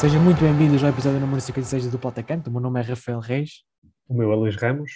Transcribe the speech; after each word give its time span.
Sejam 0.00 0.22
muito 0.22 0.40
bem-vindos 0.40 0.82
ao 0.82 0.88
episódio 0.88 1.20
número 1.20 1.42
56 1.42 1.90
do 1.90 1.98
Potacante. 1.98 2.48
O 2.48 2.52
meu 2.52 2.62
nome 2.62 2.80
é 2.80 2.82
Rafael 2.82 3.20
Reis. 3.20 3.64
O 4.08 4.14
meu 4.14 4.32
é 4.32 4.34
Luís 4.34 4.56
Ramos. 4.56 4.92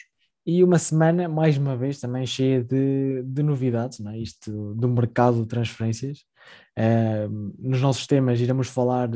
E 0.47 0.65
uma 0.65 0.79
semana, 0.79 1.29
mais 1.29 1.59
uma 1.59 1.77
vez, 1.77 2.01
também 2.01 2.25
cheia 2.25 2.65
de, 2.65 3.23
de 3.23 3.43
novidades, 3.43 3.99
não 3.99 4.13
é? 4.13 4.19
isto 4.19 4.75
do 4.75 4.89
mercado 4.89 5.43
de 5.43 5.47
transferências. 5.47 6.21
Uh, 6.79 7.53
nos 7.59 7.83
nossos 7.83 8.07
temas 8.07 8.41
iremos 8.41 8.69
falar 8.69 9.11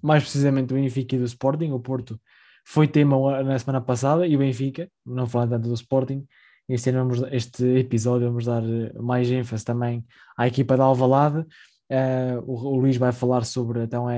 mais 0.00 0.22
precisamente 0.22 0.68
do 0.68 0.76
Benfica 0.76 1.16
e 1.16 1.18
do 1.18 1.24
Sporting. 1.24 1.72
O 1.72 1.80
Porto 1.80 2.16
foi 2.64 2.86
tema 2.86 3.42
na 3.42 3.58
semana 3.58 3.80
passada 3.80 4.28
e 4.28 4.36
o 4.36 4.38
Benfica, 4.38 4.88
não 5.04 5.26
falando 5.26 5.50
tanto 5.50 5.66
do 5.66 5.74
Sporting. 5.74 6.24
Este, 6.68 6.92
vamos, 6.92 7.20
este 7.32 7.64
episódio 7.80 8.28
vamos 8.28 8.44
dar 8.44 8.62
mais 9.02 9.28
ênfase 9.28 9.64
também 9.64 10.04
à 10.38 10.46
equipa 10.46 10.76
da 10.76 10.84
Alvalade 10.84 11.44
Uh, 11.90 12.40
o, 12.46 12.54
o, 12.54 12.76
Luís 12.76 12.96
vai 12.96 13.12
falar 13.12 13.44
sobre 13.44 13.82
então 13.82 14.08
a, 14.08 14.12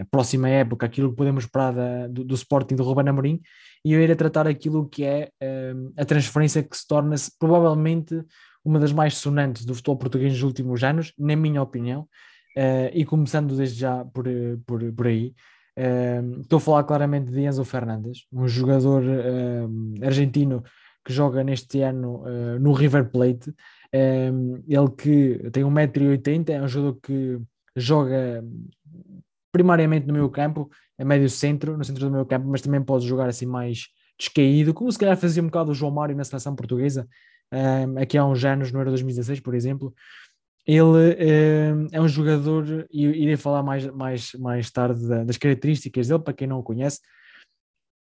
a, 0.00 0.04
próxima 0.10 0.48
época, 0.48 0.86
aquilo 0.86 1.10
que 1.10 1.16
podemos 1.16 1.44
esperar 1.44 1.72
da, 1.72 2.08
do, 2.08 2.24
do, 2.24 2.34
Sporting 2.34 2.74
do 2.74 2.82
Ruben 2.82 3.08
Amorim, 3.08 3.40
e 3.84 3.92
eu 3.92 4.00
irei 4.00 4.16
tratar 4.16 4.48
aquilo 4.48 4.88
que 4.88 5.04
é 5.04 5.30
uh, 5.40 5.92
a 5.96 6.04
transferência 6.04 6.64
que 6.64 6.76
se 6.76 6.84
torna-se 6.86 7.30
provavelmente 7.38 8.24
uma 8.64 8.80
das 8.80 8.92
mais 8.92 9.14
sonantes 9.18 9.64
do 9.64 9.72
futebol 9.72 9.96
português 9.96 10.32
nos 10.32 10.42
últimos 10.42 10.82
anos, 10.82 11.12
na 11.16 11.36
minha 11.36 11.62
opinião, 11.62 12.08
uh, 12.56 12.90
e 12.92 13.04
começando 13.04 13.56
desde 13.56 13.78
já 13.78 14.04
por, 14.04 14.26
por, 14.66 14.92
por 14.92 15.06
aí. 15.06 15.32
estou 16.42 16.56
a 16.56 16.60
falar 16.60 16.84
claramente 16.84 17.30
de 17.30 17.40
Enzo 17.40 17.64
Fernandes, 17.64 18.26
um 18.32 18.48
jogador 18.48 19.04
argentino 20.02 20.64
que 21.04 21.12
joga 21.12 21.44
neste 21.44 21.82
ano 21.82 22.24
no 22.58 22.72
River 22.72 23.08
Plate, 23.10 23.54
ele 23.92 24.90
que 24.96 25.50
tem 25.50 25.64
1,80m, 25.64 26.50
é 26.50 26.62
um 26.62 26.68
jogador 26.68 26.98
que 27.02 27.38
joga 27.76 28.44
primariamente 29.52 30.06
no 30.06 30.12
meu 30.12 30.28
campo, 30.28 30.70
a 30.98 31.04
médio 31.04 31.28
centro, 31.30 31.76
no 31.76 31.84
centro 31.84 32.06
do 32.06 32.12
meu 32.12 32.26
campo, 32.26 32.46
mas 32.46 32.60
também 32.60 32.82
pode 32.82 33.06
jogar 33.06 33.28
assim 33.28 33.46
mais 33.46 33.88
descaído, 34.18 34.72
como 34.72 34.90
se 34.90 34.98
calhar 34.98 35.16
fazia 35.16 35.42
um 35.42 35.46
bocado 35.46 35.70
o 35.70 35.74
João 35.74 35.92
Mário 35.92 36.16
na 36.16 36.24
seleção 36.24 36.54
portuguesa, 36.54 37.06
um, 37.52 37.98
aqui 37.98 38.18
há 38.18 38.24
uns 38.24 38.44
anos, 38.44 38.72
no 38.72 38.80
Euro 38.80 38.90
2016, 38.90 39.40
por 39.40 39.54
exemplo. 39.54 39.94
Ele 40.66 40.82
um, 40.82 41.86
é 41.92 42.00
um 42.00 42.08
jogador, 42.08 42.86
e 42.90 43.04
irei 43.04 43.36
falar 43.36 43.62
mais, 43.62 43.86
mais, 43.86 44.32
mais 44.34 44.70
tarde 44.70 45.06
das 45.24 45.36
características 45.36 46.08
dele, 46.08 46.22
para 46.22 46.34
quem 46.34 46.48
não 46.48 46.58
o 46.58 46.62
conhece, 46.62 47.00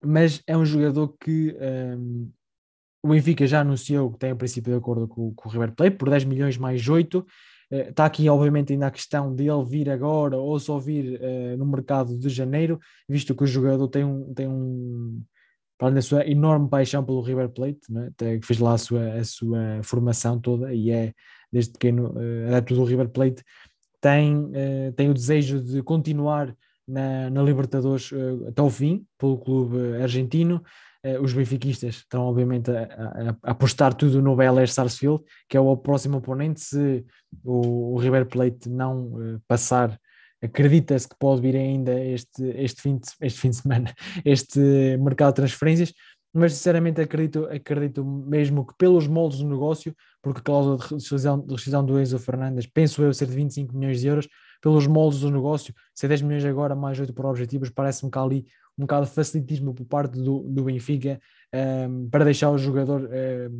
mas 0.04 0.42
é 0.46 0.56
um 0.56 0.64
jogador 0.64 1.14
que 1.18 1.56
o 3.04 3.08
Benfica 3.08 3.46
já 3.46 3.60
anunciou 3.60 4.10
que 4.10 4.18
tem 4.18 4.32
o 4.32 4.36
princípio 4.36 4.72
de 4.72 4.78
acordo 4.78 5.06
com, 5.06 5.34
com 5.34 5.46
o 5.46 5.52
River 5.52 5.72
Plate 5.72 5.96
por 5.96 6.08
10 6.08 6.24
milhões 6.24 6.56
mais 6.56 6.88
8. 6.88 7.26
Está 7.70 8.04
eh, 8.04 8.06
aqui, 8.06 8.28
obviamente, 8.30 8.72
ainda 8.72 8.86
a 8.86 8.90
questão 8.90 9.34
de 9.34 9.44
ele 9.44 9.64
vir 9.64 9.90
agora 9.90 10.38
ou 10.38 10.58
só 10.58 10.78
vir 10.78 11.20
uh, 11.20 11.56
no 11.58 11.66
mercado 11.66 12.18
de 12.18 12.30
janeiro, 12.30 12.80
visto 13.06 13.34
que 13.34 13.44
o 13.44 13.46
jogador 13.46 13.88
tem 13.88 14.04
um, 14.04 14.32
tem 14.32 14.48
um 14.48 15.22
para 15.76 15.88
além 15.88 15.96
da 15.96 16.02
sua 16.02 16.26
enorme 16.26 16.66
paixão 16.66 17.04
pelo 17.04 17.20
River 17.20 17.50
Plate, 17.50 17.80
né? 17.90 18.10
que 18.16 18.46
fez 18.46 18.58
lá 18.58 18.72
a 18.72 18.78
sua, 18.78 19.14
a 19.14 19.24
sua 19.24 19.82
formação 19.82 20.40
toda 20.40 20.72
e 20.72 20.90
é 20.90 21.12
desde 21.52 21.72
pequeno 21.72 22.12
uh, 22.12 22.48
adepto 22.48 22.74
do 22.74 22.84
River 22.84 23.10
Plate, 23.10 23.44
tem, 24.00 24.36
uh, 24.36 24.92
tem 24.96 25.10
o 25.10 25.14
desejo 25.14 25.62
de 25.62 25.82
continuar 25.82 26.56
na, 26.88 27.28
na 27.28 27.42
Libertadores 27.42 28.10
uh, 28.12 28.48
até 28.48 28.62
o 28.62 28.70
fim, 28.70 29.04
pelo 29.18 29.36
clube 29.36 30.00
argentino. 30.00 30.62
Uh, 31.04 31.20
os 31.22 31.34
benfiquistas 31.34 31.96
estão, 31.96 32.22
obviamente, 32.22 32.70
a, 32.70 32.82
a, 32.82 33.30
a, 33.30 33.50
apostar 33.50 33.92
tudo 33.92 34.22
no 34.22 34.34
BLS 34.34 34.72
Sarsfield, 34.72 35.22
que 35.48 35.56
é 35.56 35.60
o 35.60 35.76
próximo 35.76 36.16
oponente. 36.16 36.60
Se 36.60 37.04
o, 37.44 37.94
o 37.94 37.98
River 37.98 38.26
Plate 38.26 38.70
não 38.70 39.08
uh, 39.08 39.40
passar, 39.46 39.98
acredita-se 40.42 41.08
que 41.08 41.16
pode 41.18 41.42
vir 41.42 41.56
ainda 41.56 41.98
este, 42.00 42.42
este, 42.56 42.80
fim 42.80 42.96
de, 42.96 43.06
este 43.20 43.40
fim 43.40 43.50
de 43.50 43.56
semana, 43.56 43.94
este 44.24 44.96
mercado 44.98 45.30
de 45.30 45.36
transferências. 45.36 45.92
Mas 46.36 46.54
sinceramente 46.54 47.00
acredito, 47.00 47.46
acredito 47.46 48.04
mesmo 48.04 48.66
que 48.66 48.74
pelos 48.76 49.06
moldes 49.06 49.38
do 49.38 49.48
negócio, 49.48 49.94
porque 50.20 50.40
a 50.40 50.42
cláusula 50.42 50.78
de 50.78 51.52
rescisão 51.52 51.84
do 51.84 52.00
Enzo 52.00 52.18
Fernandes, 52.18 52.66
penso 52.66 53.02
eu 53.02 53.14
ser 53.14 53.26
de 53.26 53.36
25 53.36 53.76
milhões 53.76 54.00
de 54.00 54.08
euros, 54.08 54.28
pelos 54.60 54.86
moldes 54.86 55.20
do 55.20 55.30
negócio, 55.30 55.72
ser 55.94 56.08
10 56.08 56.22
milhões 56.22 56.44
agora 56.44 56.74
mais 56.74 56.98
8 56.98 57.12
por 57.12 57.26
objetivos, 57.26 57.70
parece-me 57.70 58.10
que 58.10 58.18
há 58.18 58.22
ali 58.22 58.46
um 58.78 58.82
bocado 58.82 59.06
de 59.06 59.12
facilitismo 59.12 59.74
por 59.74 59.84
parte 59.84 60.18
do, 60.18 60.40
do 60.40 60.64
Benfica 60.64 61.20
um, 61.52 61.58
ehm, 61.58 62.08
para 62.10 62.24
deixar 62.24 62.50
o 62.50 62.58
jogador 62.58 63.02
um, 63.02 63.12
ehm, 63.12 63.50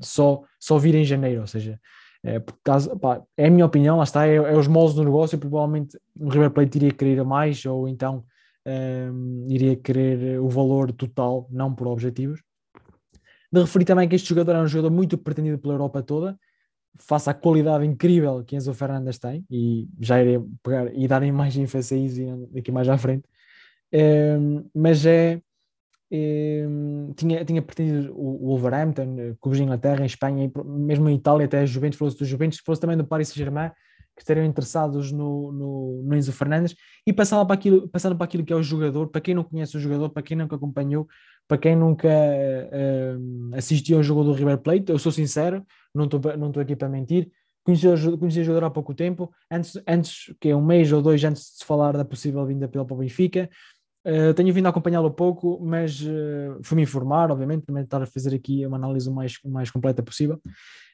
só, 0.00 0.42
só 0.58 0.78
vir 0.78 0.94
em 0.94 1.04
janeiro, 1.04 1.42
ou 1.42 1.46
seja, 1.46 1.80
é, 2.24 2.42
caso, 2.62 2.98
pá, 2.98 3.22
é 3.36 3.46
a 3.46 3.50
minha 3.50 3.66
opinião, 3.66 3.98
lá 3.98 4.04
está, 4.04 4.26
é, 4.26 4.36
é 4.36 4.56
os 4.56 4.66
moldes 4.66 4.94
do 4.94 5.04
negócio, 5.04 5.38
provavelmente 5.38 5.98
o 6.18 6.28
River 6.28 6.50
Plate 6.50 6.78
iria 6.78 6.90
querer 6.90 7.22
mais, 7.24 7.64
ou 7.66 7.86
então 7.88 8.24
um, 8.66 8.70
ehm, 8.70 9.46
iria 9.50 9.76
querer 9.76 10.40
o 10.40 10.48
valor 10.48 10.90
total, 10.92 11.46
não 11.50 11.74
por 11.74 11.86
objetivos. 11.86 12.40
De 13.52 13.60
referir 13.60 13.84
também 13.84 14.08
que 14.08 14.16
este 14.16 14.28
jogador 14.28 14.56
é 14.56 14.60
um 14.60 14.66
jogador 14.66 14.90
muito 14.90 15.16
pretendido 15.16 15.58
pela 15.58 15.74
Europa 15.74 16.02
toda, 16.02 16.38
face 16.96 17.28
à 17.28 17.34
qualidade 17.34 17.84
incrível 17.84 18.42
que 18.44 18.56
Enzo 18.56 18.72
Fernandes 18.72 19.18
tem, 19.18 19.44
e 19.50 19.88
já 20.00 20.20
irei 20.20 20.40
pegar 20.62 20.92
e 20.94 21.06
dar 21.06 21.20
mais 21.32 21.56
ênfase 21.56 21.94
a 21.94 21.98
isso 21.98 22.48
daqui 22.52 22.72
mais 22.72 22.88
à 22.88 22.96
frente, 22.96 23.28
mas 24.74 25.06
é. 25.06 25.40
tinha, 27.16 27.44
tinha 27.44 27.62
perdido 27.62 28.12
o, 28.16 28.48
Wolverhampton, 28.48 29.16
eh, 29.18 29.34
clubes 29.40 29.58
de 29.58 29.64
Inglaterra, 29.64 30.02
em 30.02 30.06
Espanha, 30.06 30.50
mesmo 30.64 31.08
em 31.08 31.16
Itália, 31.16 31.46
até 31.46 31.60
a 31.60 31.66
Juventus, 31.66 31.98
fosse 31.98 32.18
do 32.18 32.24
Juventus, 32.24 32.60
fosse 32.64 32.80
também 32.80 32.96
do 32.96 33.04
Paris 33.04 33.28
Saint-Germain, 33.28 33.70
que 34.14 34.22
estariam 34.22 34.46
interessados 34.46 35.10
no, 35.10 35.50
no, 35.50 36.02
no, 36.04 36.16
Enzo 36.16 36.32
Fernandes 36.32 36.76
e 37.04 37.12
passando 37.12 37.44
para, 37.46 37.54
aquilo, 37.54 37.88
passando 37.88 38.16
para 38.16 38.24
aquilo 38.26 38.44
que 38.44 38.52
é 38.52 38.56
o 38.56 38.62
jogador, 38.62 39.08
para 39.08 39.20
quem 39.20 39.34
não 39.34 39.42
conhece 39.42 39.76
o 39.76 39.80
jogador, 39.80 40.10
para 40.10 40.22
quem 40.22 40.36
nunca 40.36 40.54
acompanhou, 40.54 41.08
para 41.48 41.58
quem 41.58 41.74
nunca 41.74 42.08
assistiu 43.52 43.96
ao 43.96 44.02
jogo 44.02 44.22
do 44.22 44.32
River 44.32 44.58
Plate, 44.58 44.92
eu 44.92 44.98
sou 44.98 45.10
sincero, 45.10 45.66
não 45.92 46.04
estou 46.04 46.20
não 46.36 46.52
aqui 46.60 46.76
para 46.76 46.88
mentir, 46.88 47.30
Conheci, 47.64 47.86
conheci 48.18 48.40
o 48.40 48.44
jogador 48.44 48.66
há 48.66 48.70
pouco 48.70 48.94
tempo, 48.94 49.32
antes, 49.50 49.80
antes 49.88 50.34
que 50.38 50.50
é 50.50 50.56
um 50.56 50.62
mês 50.62 50.92
ou 50.92 51.00
dois 51.00 51.24
antes 51.24 51.42
de 51.44 51.48
se 51.58 51.64
falar 51.64 51.96
da 51.96 52.04
possível 52.04 52.44
vinda 52.44 52.68
pelo 52.68 52.84
para 52.84 52.94
o 52.94 52.98
Benfica. 52.98 53.48
Uh, 54.06 54.34
tenho 54.34 54.52
vindo 54.52 54.66
a 54.66 54.68
acompanhá-lo 54.68 55.10
pouco, 55.10 55.58
mas 55.64 56.00
uh, 56.02 56.60
fui-me 56.62 56.82
informar, 56.82 57.30
obviamente, 57.30 57.64
também 57.64 57.82
estar 57.82 58.02
a 58.02 58.06
fazer 58.06 58.34
aqui 58.34 58.66
uma 58.66 58.76
análise 58.76 59.08
o 59.08 59.12
mais, 59.12 59.38
mais 59.44 59.70
completa 59.70 60.02
possível. 60.02 60.40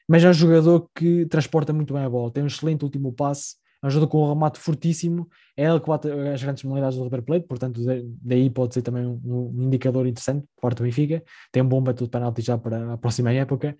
Mas 0.07 0.23
é 0.23 0.29
um 0.29 0.33
jogador 0.33 0.89
que 0.95 1.25
transporta 1.25 1.73
muito 1.73 1.93
bem 1.93 2.03
a 2.03 2.09
bola, 2.09 2.31
tem 2.31 2.43
um 2.43 2.47
excelente 2.47 2.83
último 2.83 3.11
passe, 3.11 3.55
é 3.83 3.87
um 3.87 3.89
jogador 3.89 4.11
com 4.11 4.23
um 4.23 4.29
remate 4.29 4.59
fortíssimo, 4.59 5.27
é 5.57 5.65
ele 5.65 5.79
que 5.79 5.87
bate 5.87 6.07
as 6.07 6.43
grandes 6.43 6.63
modalidades 6.63 6.97
do 6.97 7.03
River 7.03 7.23
Plate, 7.23 7.47
portanto, 7.47 7.81
daí 8.21 8.47
pode 8.49 8.75
ser 8.75 8.83
também 8.83 9.05
um, 9.05 9.19
um 9.25 9.63
indicador 9.63 10.05
interessante 10.05 10.45
por 10.55 10.61
parte 10.61 10.77
do 10.77 10.83
Benfica. 10.83 11.23
Tem 11.51 11.63
um 11.63 11.67
bom 11.67 11.81
battle 11.81 12.05
de 12.05 12.11
penalti 12.11 12.41
já 12.43 12.57
para 12.57 12.93
a 12.93 12.97
próxima 12.97 13.33
época, 13.33 13.75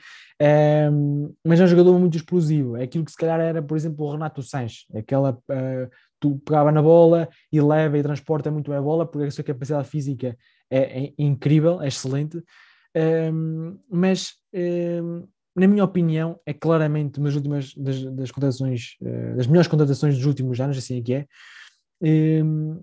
um, 0.91 1.31
mas 1.45 1.59
é 1.59 1.65
um 1.65 1.67
jogador 1.67 1.99
muito 1.99 2.17
explosivo. 2.17 2.75
É 2.77 2.83
aquilo 2.83 3.05
que 3.05 3.11
se 3.11 3.17
calhar 3.17 3.39
era, 3.39 3.61
por 3.61 3.77
exemplo, 3.77 4.05
o 4.05 4.11
Renato 4.11 4.41
Sanches, 4.41 4.85
aquela. 4.95 5.37
Uh, 5.49 5.89
tu 6.21 6.39
pegava 6.45 6.71
na 6.71 6.81
bola 6.81 7.27
e 7.51 7.59
leva 7.59 7.97
e 7.97 8.03
transporta 8.03 8.51
muito 8.51 8.69
bem 8.69 8.77
a 8.77 8.81
bola, 8.81 9.05
porque 9.05 9.27
a 9.27 9.31
sua 9.31 9.43
capacidade 9.43 9.89
física 9.89 10.37
é, 10.69 11.05
é 11.05 11.13
incrível, 11.17 11.81
é 11.81 11.87
excelente. 11.87 12.41
Um, 12.95 13.79
mas 13.89 14.33
um, 14.53 15.27
na 15.55 15.67
minha 15.67 15.83
opinião, 15.83 16.39
é 16.45 16.53
claramente 16.53 17.17
uma 17.17 17.27
das 17.27 17.35
últimas 17.35 17.73
das, 17.75 18.03
das 18.03 18.31
contratações, 18.31 18.95
uh, 19.01 19.35
das 19.35 19.47
melhores 19.47 19.67
contratações 19.67 20.15
dos 20.15 20.25
últimos 20.25 20.61
anos, 20.61 20.77
assim 20.77 20.99
é 20.99 21.01
que 21.01 21.13
é, 21.13 21.25
um, 22.01 22.81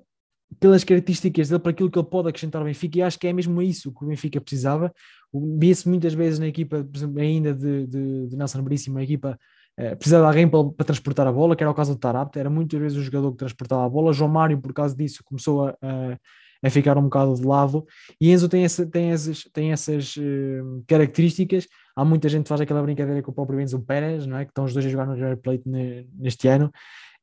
pelas 0.58 0.82
características 0.82 1.49
dele, 1.49 1.61
para 1.61 1.70
aquilo 1.70 1.91
que 1.91 1.99
ele 1.99 2.08
pode 2.08 2.29
acrescentar 2.29 2.61
ao 2.61 2.67
Benfica, 2.67 2.99
e 2.99 3.02
acho 3.02 3.19
que 3.19 3.29
é 3.29 3.32
mesmo 3.32 3.62
isso 3.62 3.94
que 3.94 4.05
o 4.05 4.08
Benfica 4.08 4.41
precisava. 4.41 4.93
Via-se 5.32 5.88
muitas 5.88 6.12
vezes 6.12 6.38
na 6.38 6.49
equipa, 6.49 6.82
por 6.82 6.96
exemplo, 6.96 7.20
ainda 7.20 7.55
de, 7.55 7.87
de, 7.87 8.26
de 8.29 8.37
Nelson 8.37 8.62
Veríssimo, 8.62 8.99
a 8.99 9.02
equipa 9.02 9.38
uh, 9.79 9.97
precisava 9.97 10.25
de 10.25 10.29
alguém 10.29 10.49
para, 10.49 10.65
para, 10.65 10.87
transportar 10.87 11.27
a 11.27 11.33
bola, 11.33 11.55
que 11.55 11.63
era 11.63 11.71
o 11.71 11.75
caso 11.75 11.95
do 11.95 11.99
Tarapte, 11.99 12.39
era 12.39 12.51
muitas 12.51 12.79
vezes 12.81 12.99
o 12.99 13.03
jogador 13.03 13.31
que 13.33 13.39
transportava 13.39 13.85
a 13.85 13.89
bola. 13.89 14.13
João 14.13 14.31
Mário, 14.31 14.61
por 14.61 14.73
causa 14.73 14.97
disso, 14.97 15.23
começou 15.25 15.69
a, 15.69 15.77
a 15.83 16.19
a 16.63 16.71
ficar 16.71 16.99
um 16.99 17.03
bocado 17.03 17.35
de 17.35 17.45
lado. 17.45 17.87
E 18.21 18.31
Enzo 18.31 18.49
tem, 18.49 18.65
essa, 18.65 18.87
tem 18.87 19.11
essas, 19.11 19.45
tem 19.53 19.73
essas 19.73 20.17
uh, 20.17 20.85
características. 20.87 21.69
Há 21.95 22.05
muita 22.05 22.29
gente 22.29 22.45
que 22.45 22.49
faz 22.49 22.61
aquela 22.61 22.83
brincadeira 22.83 23.23
com 23.23 23.31
o 23.31 23.35
próprio 23.35 23.61
Enzo 23.61 23.81
Pérez, 23.81 24.27
não 24.27 24.37
é? 24.37 24.45
que 24.45 24.51
estão 24.51 24.65
os 24.65 24.73
dois 24.73 24.87
a 24.87 24.89
jogar 24.89 25.07
no 25.07 25.15
River 25.15 25.37
Plate 25.37 25.63
neste 25.67 26.49
ano. 26.49 26.73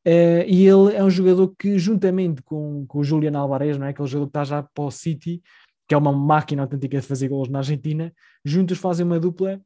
Uh, 0.07 0.45
e 0.47 0.67
ele 0.67 0.95
é 0.95 1.03
um 1.03 1.09
jogador 1.09 1.53
que, 1.57 1.79
juntamente 1.79 2.41
com, 2.43 2.85
com 2.87 2.99
o 2.99 3.03
Julian 3.03 3.37
Alvarez, 3.37 3.77
não 3.77 3.87
é? 3.87 3.89
aquele 3.89 4.07
jogador 4.07 4.27
que 4.27 4.29
está 4.29 4.43
já 4.43 4.63
para 4.63 4.83
o 4.83 4.91
City, 4.91 5.41
que 5.87 5.95
é 5.95 5.97
uma 5.97 6.11
máquina 6.11 6.63
autêntica 6.63 6.99
de 6.99 7.05
fazer 7.05 7.27
gols 7.27 7.49
na 7.49 7.59
Argentina, 7.59 8.13
juntos 8.43 8.77
fazem 8.77 9.05
uma 9.05 9.19
dupla 9.19 9.59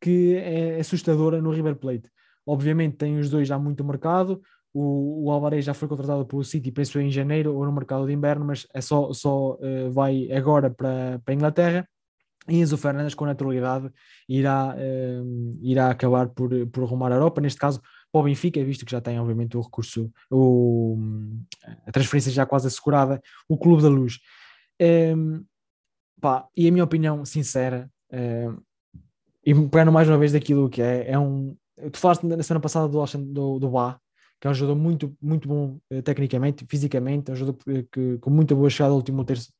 que 0.00 0.36
é 0.36 0.80
assustadora 0.80 1.42
no 1.42 1.50
River 1.50 1.76
Plate. 1.76 2.08
Obviamente 2.46 2.96
tem 2.96 3.18
os 3.18 3.30
dois 3.30 3.46
já 3.46 3.58
muito 3.58 3.84
mercado, 3.84 4.40
o, 4.72 5.26
o 5.26 5.30
Alvarez 5.30 5.64
já 5.64 5.74
foi 5.74 5.88
contratado 5.88 6.24
pelo 6.24 6.44
City, 6.44 6.70
penso 6.70 7.00
em 7.00 7.10
janeiro 7.10 7.54
ou 7.54 7.64
no 7.64 7.72
mercado 7.72 8.06
de 8.06 8.12
inverno, 8.12 8.44
mas 8.44 8.66
é 8.72 8.80
só, 8.80 9.12
só 9.12 9.54
uh, 9.54 9.90
vai 9.90 10.30
agora 10.32 10.70
para, 10.70 11.20
para 11.24 11.32
a 11.32 11.34
Inglaterra. 11.34 11.88
E 12.48 12.56
Enzo 12.58 12.78
Fernandes, 12.78 13.14
com 13.14 13.26
naturalidade, 13.26 13.90
irá, 14.28 14.74
uh, 14.74 15.58
irá 15.60 15.90
acabar 15.90 16.28
por, 16.28 16.50
por 16.68 16.84
arrumar 16.84 17.12
a 17.12 17.16
Europa, 17.16 17.40
neste 17.40 17.60
caso 17.60 17.80
para 18.12 18.20
o 18.20 18.24
Benfica, 18.24 18.64
visto 18.64 18.84
que 18.84 18.92
já 18.92 19.00
tem, 19.00 19.20
obviamente, 19.20 19.56
o 19.56 19.60
recurso, 19.60 20.10
o, 20.30 20.98
a 21.86 21.92
transferência 21.92 22.32
já 22.32 22.44
quase 22.44 22.66
assegurada, 22.66 23.20
o 23.48 23.56
Clube 23.56 23.82
da 23.82 23.88
Luz. 23.88 24.18
Um, 24.80 25.44
pá, 26.20 26.46
e 26.56 26.66
a 26.66 26.72
minha 26.72 26.84
opinião 26.84 27.24
sincera, 27.24 27.88
um, 28.12 28.60
e 29.44 29.54
pegando 29.54 29.92
mais 29.92 30.08
uma 30.08 30.18
vez 30.18 30.32
daquilo 30.32 30.68
que 30.68 30.82
é, 30.82 31.10
é 31.12 31.18
um. 31.18 31.56
Tu 31.92 31.98
falaste 31.98 32.24
na 32.24 32.42
semana 32.42 32.60
passada 32.60 32.88
do, 32.88 33.04
do, 33.32 33.58
do 33.58 33.70
Bá, 33.70 33.98
que 34.40 34.46
é 34.46 34.50
um 34.50 34.54
jogador 34.54 34.78
muito, 34.78 35.16
muito 35.20 35.48
bom 35.48 35.78
uh, 35.92 36.02
tecnicamente, 36.02 36.64
fisicamente, 36.68 37.30
é 37.30 37.34
um 37.34 37.36
jogador 37.36 37.58
que, 37.62 37.82
que, 37.84 38.18
com 38.18 38.30
muita 38.30 38.54
boa 38.54 38.70
chegada 38.70 38.92
ao 38.92 38.96
último 38.96 39.24
terço. 39.24 39.52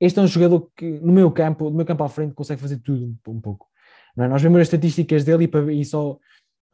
Este 0.00 0.18
é 0.18 0.22
um 0.22 0.26
jogador 0.26 0.68
que, 0.76 0.98
no 1.00 1.12
meu 1.12 1.30
campo, 1.30 1.70
no 1.70 1.76
meu 1.76 1.86
campo 1.86 2.02
à 2.02 2.08
frente, 2.08 2.34
consegue 2.34 2.60
fazer 2.60 2.78
tudo 2.78 3.04
um, 3.04 3.32
um 3.32 3.40
pouco. 3.40 3.68
É? 4.18 4.26
Nós 4.28 4.42
vemos 4.42 4.60
as 4.60 4.66
estatísticas 4.66 5.24
dele 5.24 5.48
e, 5.70 5.80
e, 5.80 5.84
só, 5.84 6.18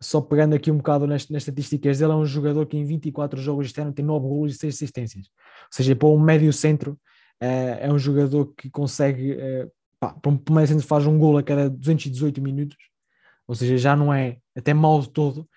só 0.00 0.21
pegando 0.21 0.55
aqui 0.55 0.71
um 0.71 0.79
bocado 0.79 1.06
nas, 1.06 1.29
nas, 1.29 1.43
estatísticas 1.43 1.99
dele, 1.99 2.12
é 2.12 2.15
um 2.15 2.25
jogador 2.25 2.67
que 2.67 2.77
em 2.77 2.85
24 2.85 3.41
jogos 3.41 3.67
este 3.67 3.81
ano 3.81 3.93
tem 3.93 4.05
9 4.05 4.27
golos 4.27 4.55
e 4.55 4.59
6 4.59 4.75
assistências. 4.75 5.27
Ou 5.27 5.69
seja, 5.73 5.95
para 5.95 6.09
um 6.09 6.19
médio 6.19 6.53
centro, 6.53 6.93
uh, 7.43 7.79
é 7.81 7.93
um 7.93 7.99
jogador 7.99 8.53
que 8.56 8.71
consegue, 8.71 9.33
uh, 9.33 9.71
pá, 10.00 10.15
para 10.15 10.31
um 10.31 10.41
médio 10.50 10.69
centro 10.69 10.87
faz 10.87 11.06
um 11.06 11.19
gol 11.19 11.39
a 11.39 11.43
cada 11.43 11.69
218 11.69 12.41
minutos, 12.41 12.77
ou 13.49 13.55
seja, 13.55 13.77
já 13.79 13.97
não 13.97 14.12
é 14.12 14.37
até 14.55 14.75
mal 14.75 15.00
de 15.00 15.11
todo, 15.11 15.49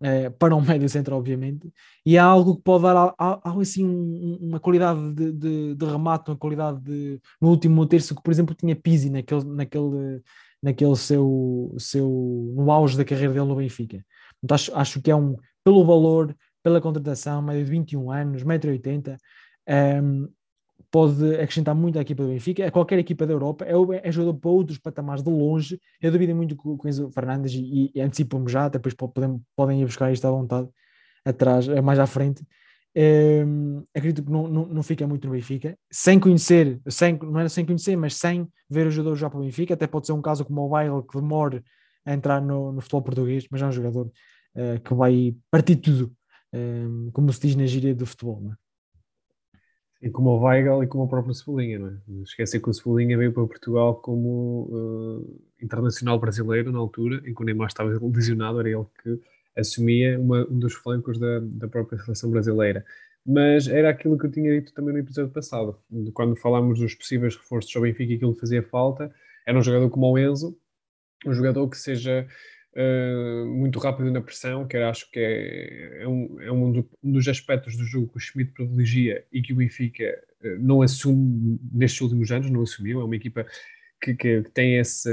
uh, 0.00 0.30
para 0.38 0.56
um 0.56 0.60
médio 0.64 0.88
centro, 0.88 1.14
obviamente, 1.14 1.70
e 2.04 2.16
é 2.16 2.18
algo 2.18 2.56
que 2.56 2.62
pode 2.62 2.84
dar 2.84 3.14
algo 3.18 3.60
assim, 3.60 3.84
uma 4.40 4.58
qualidade 4.58 5.12
de, 5.12 5.32
de, 5.32 5.74
de, 5.74 5.84
remate, 5.84 6.30
uma 6.30 6.36
qualidade 6.36 6.80
de, 6.80 7.20
no 7.40 7.50
último 7.50 7.86
terço 7.86 8.14
que, 8.14 8.22
por 8.22 8.32
exemplo, 8.32 8.54
tinha 8.54 8.74
Pizzi 8.74 9.10
naquele, 9.10 9.44
naquele, 9.44 10.22
naquele 10.62 10.96
seu, 10.96 11.74
seu, 11.78 12.08
no 12.56 12.70
auge 12.72 12.96
da 12.96 13.04
carreira 13.04 13.34
dele 13.34 13.46
no 13.46 13.56
Benfica. 13.56 14.04
Então, 14.42 14.54
acho, 14.54 14.74
acho 14.74 15.02
que 15.02 15.10
é 15.10 15.16
um, 15.16 15.36
pelo 15.62 15.84
valor, 15.84 16.34
pela 16.62 16.80
contratação, 16.80 17.42
médio 17.42 17.64
de 17.64 17.70
21 17.70 18.10
anos, 18.10 18.42
1,80m, 18.42 19.16
um, 20.02 20.28
pode 20.90 21.34
acrescentar 21.34 21.74
muito 21.74 21.98
à 21.98 22.02
equipa 22.02 22.22
do 22.22 22.28
Benfica, 22.28 22.66
a 22.66 22.70
qualquer 22.70 22.98
equipa 22.98 23.26
da 23.26 23.32
Europa, 23.32 23.64
é, 23.64 24.08
é 24.08 24.12
jogador 24.12 24.38
para 24.38 24.50
outros 24.50 24.78
patamares 24.78 25.22
de 25.22 25.30
longe. 25.30 25.80
Eu 26.00 26.12
duvido 26.12 26.34
muito 26.34 26.54
com, 26.54 26.74
o 26.74 27.10
Fernandes 27.10 27.52
e, 27.52 27.90
e 27.94 28.00
antecipo-me 28.00 28.48
já, 28.48 28.68
depois 28.68 28.94
podem, 28.94 29.40
podem 29.56 29.82
ir 29.82 29.86
buscar 29.86 30.12
isto 30.12 30.24
à 30.26 30.30
vontade, 30.30 30.68
atrás, 31.24 31.68
eh, 31.68 31.80
mais 31.80 31.98
à 31.98 32.06
frente. 32.06 32.46
Um, 32.96 33.84
acredito 33.92 34.24
que 34.24 34.30
não, 34.30 34.46
não, 34.46 34.66
não, 34.66 34.82
fica 34.84 35.04
muito 35.04 35.26
no 35.26 35.32
Benfica, 35.32 35.76
sem 35.90 36.20
conhecer, 36.20 36.80
sem, 36.88 37.18
não 37.18 37.40
era 37.40 37.48
sem 37.48 37.66
conhecer, 37.66 37.96
mas 37.96 38.14
sem 38.14 38.48
ver 38.70 38.86
o 38.86 38.90
jogador 38.90 39.16
já 39.16 39.28
para 39.28 39.40
o 39.40 39.42
Benfica. 39.42 39.74
Até 39.74 39.88
pode 39.88 40.06
ser 40.06 40.12
um 40.12 40.22
caso 40.22 40.44
como 40.44 40.60
o 40.60 40.68
Weigl 40.68 41.02
que 41.02 41.20
demore 41.20 41.64
a 42.06 42.14
entrar 42.14 42.40
no, 42.40 42.70
no 42.70 42.80
futebol 42.80 43.02
português, 43.02 43.46
mas 43.50 43.62
é 43.62 43.66
um 43.66 43.72
jogador 43.72 44.06
uh, 44.06 44.80
que 44.80 44.94
vai 44.94 45.34
partir 45.50 45.76
tudo, 45.76 46.12
um, 46.52 47.10
como 47.12 47.32
se 47.32 47.40
diz 47.40 47.56
na 47.56 47.66
gíria 47.66 47.94
do 47.94 48.06
futebol. 48.06 48.52
É? 48.52 48.63
E 50.04 50.10
como 50.10 50.32
o 50.32 50.42
Weigl 50.42 50.84
e 50.84 50.86
como 50.86 51.04
o 51.04 51.08
próprio 51.08 51.32
Cebolinha, 51.32 51.78
não 51.78 51.88
é? 51.88 52.22
Esquecer 52.24 52.60
que 52.60 52.68
o 52.68 52.74
Cebolinha 52.74 53.16
veio 53.16 53.32
para 53.32 53.46
Portugal 53.46 53.94
como 53.94 54.68
uh, 54.70 55.40
internacional 55.62 56.18
brasileiro 56.18 56.70
na 56.70 56.78
altura, 56.78 57.22
em 57.26 57.32
que 57.32 57.40
o 57.40 57.44
Neymar 57.44 57.68
estava 57.68 57.88
lesionado, 58.14 58.60
era 58.60 58.68
ele 58.68 58.84
que 59.02 59.18
assumia 59.56 60.20
uma, 60.20 60.46
um 60.50 60.58
dos 60.58 60.74
flancos 60.74 61.18
da, 61.18 61.40
da 61.40 61.68
própria 61.68 61.98
seleção 62.00 62.30
brasileira. 62.30 62.84
Mas 63.26 63.66
era 63.66 63.88
aquilo 63.88 64.18
que 64.18 64.26
eu 64.26 64.30
tinha 64.30 64.60
dito 64.60 64.74
também 64.74 64.92
no 64.92 65.00
episódio 65.00 65.32
passado, 65.32 65.78
quando 66.12 66.36
falámos 66.36 66.80
dos 66.80 66.94
possíveis 66.94 67.34
reforços 67.34 67.74
ao 67.74 67.80
Benfica 67.80 68.12
e 68.12 68.16
aquilo 68.16 68.34
que 68.34 68.40
fazia 68.40 68.62
falta, 68.62 69.10
era 69.46 69.58
um 69.58 69.62
jogador 69.62 69.88
como 69.88 70.12
o 70.12 70.18
Enzo, 70.18 70.54
um 71.24 71.32
jogador 71.32 71.66
que 71.66 71.78
seja 71.78 72.28
uh, 72.76 73.46
muito 73.46 73.78
rápido 73.78 74.10
na 74.10 74.20
pressão, 74.20 74.66
que 74.66 74.76
acho 74.76 75.10
que 75.10 75.18
é, 75.18 76.02
é, 76.02 76.08
um, 76.08 76.40
é 76.40 76.52
um, 76.52 76.72
do, 76.72 76.90
um, 77.02 77.12
dos 77.12 77.26
aspectos 77.28 77.76
do 77.76 77.84
jogo 77.84 78.08
que 78.08 78.16
o 78.16 78.20
Schmidt 78.20 78.52
privilegia 78.52 79.24
e 79.32 79.40
que 79.40 79.52
o 79.52 79.56
Benfica 79.56 80.04
uh, 80.42 80.58
não 80.58 80.82
assume 80.82 81.58
nestes 81.72 82.00
últimos 82.00 82.30
anos, 82.30 82.50
não 82.50 82.62
assumiu. 82.62 83.00
É 83.00 83.04
uma 83.04 83.16
equipa 83.16 83.46
que, 84.00 84.14
que, 84.14 84.42
que 84.42 84.50
tem 84.50 84.78
esse, 84.78 85.10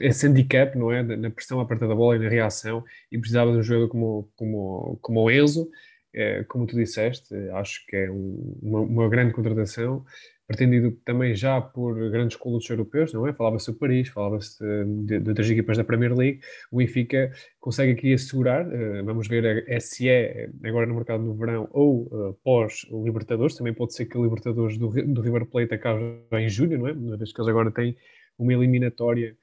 esse 0.00 0.26
handicap, 0.26 0.76
não 0.76 0.92
é? 0.92 1.02
Na 1.02 1.30
pressão 1.30 1.60
à 1.60 1.66
parte 1.66 1.86
da 1.86 1.94
bola 1.94 2.16
e 2.16 2.18
na 2.18 2.28
reação, 2.28 2.84
e 3.10 3.18
precisava 3.18 3.52
de 3.52 3.58
um 3.58 3.62
jogador 3.62 3.88
como, 3.88 4.30
como, 4.36 4.98
como 5.00 5.20
o 5.20 5.30
Enzo. 5.30 5.70
É, 6.18 6.44
como 6.44 6.66
tu 6.66 6.74
disseste, 6.74 7.34
acho 7.52 7.84
que 7.86 7.94
é 7.94 8.10
um, 8.10 8.58
uma, 8.62 8.80
uma 8.80 9.08
grande 9.10 9.34
contratação 9.34 10.02
pretendido 10.46 10.92
também 11.04 11.34
já 11.34 11.60
por 11.60 11.94
grandes 12.10 12.36
clubes 12.36 12.68
europeus, 12.70 13.12
não 13.12 13.26
é? 13.26 13.32
Falava-se 13.32 13.70
do 13.70 13.76
Paris, 13.76 14.08
falava-se 14.08 14.62
de, 15.04 15.18
de, 15.18 15.28
outras 15.28 15.50
equipas 15.50 15.76
da 15.76 15.84
Premier 15.84 16.14
League. 16.14 16.40
O 16.70 16.76
Benfica 16.76 17.32
consegue 17.58 17.92
aqui 17.92 18.14
assegurar, 18.14 18.66
uh, 18.66 19.04
vamos 19.04 19.26
ver 19.26 19.68
a 19.68 19.80
SE 19.80 20.08
agora 20.64 20.86
no 20.86 20.94
mercado 20.94 21.24
no 21.24 21.34
verão 21.34 21.68
ou 21.72 22.04
uh, 22.04 22.38
pós 22.44 22.86
o 22.90 23.04
Libertadores, 23.04 23.56
também 23.56 23.74
pode 23.74 23.94
ser 23.94 24.06
que 24.06 24.16
o 24.16 24.22
Libertadores 24.22 24.78
do, 24.78 24.88
do 24.88 25.20
River 25.20 25.46
Plate 25.46 25.74
acabe 25.74 26.02
em 26.32 26.48
julho, 26.48 26.78
não 26.78 26.88
é? 26.88 26.92
Uma 26.92 27.16
vez 27.16 27.32
que 27.32 27.40
eles 27.40 27.48
agora 27.48 27.70
têm 27.72 27.96
uma 28.38 28.52
eliminatória 28.52 29.36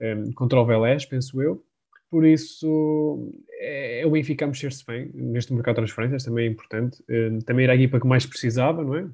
um, 0.00 0.04
eh, 0.04 0.32
contra 0.34 0.60
o 0.60 0.64
Velés, 0.64 1.04
penso 1.04 1.42
eu. 1.42 1.62
Por 2.08 2.24
isso, 2.24 3.32
é, 3.58 4.02
é 4.02 4.06
o 4.06 4.10
Benfica 4.10 4.44
a 4.44 4.48
mexer-se 4.48 4.86
bem 4.86 5.10
neste 5.12 5.52
mercado 5.52 5.74
de 5.74 5.80
transferências, 5.80 6.24
também 6.24 6.46
é 6.46 6.48
importante. 6.48 7.02
Também 7.44 7.64
era 7.64 7.72
a 7.72 7.76
equipa 7.76 7.98
que 7.98 8.06
mais 8.06 8.24
precisava, 8.24 8.84
não 8.84 8.94
é? 8.94 9.08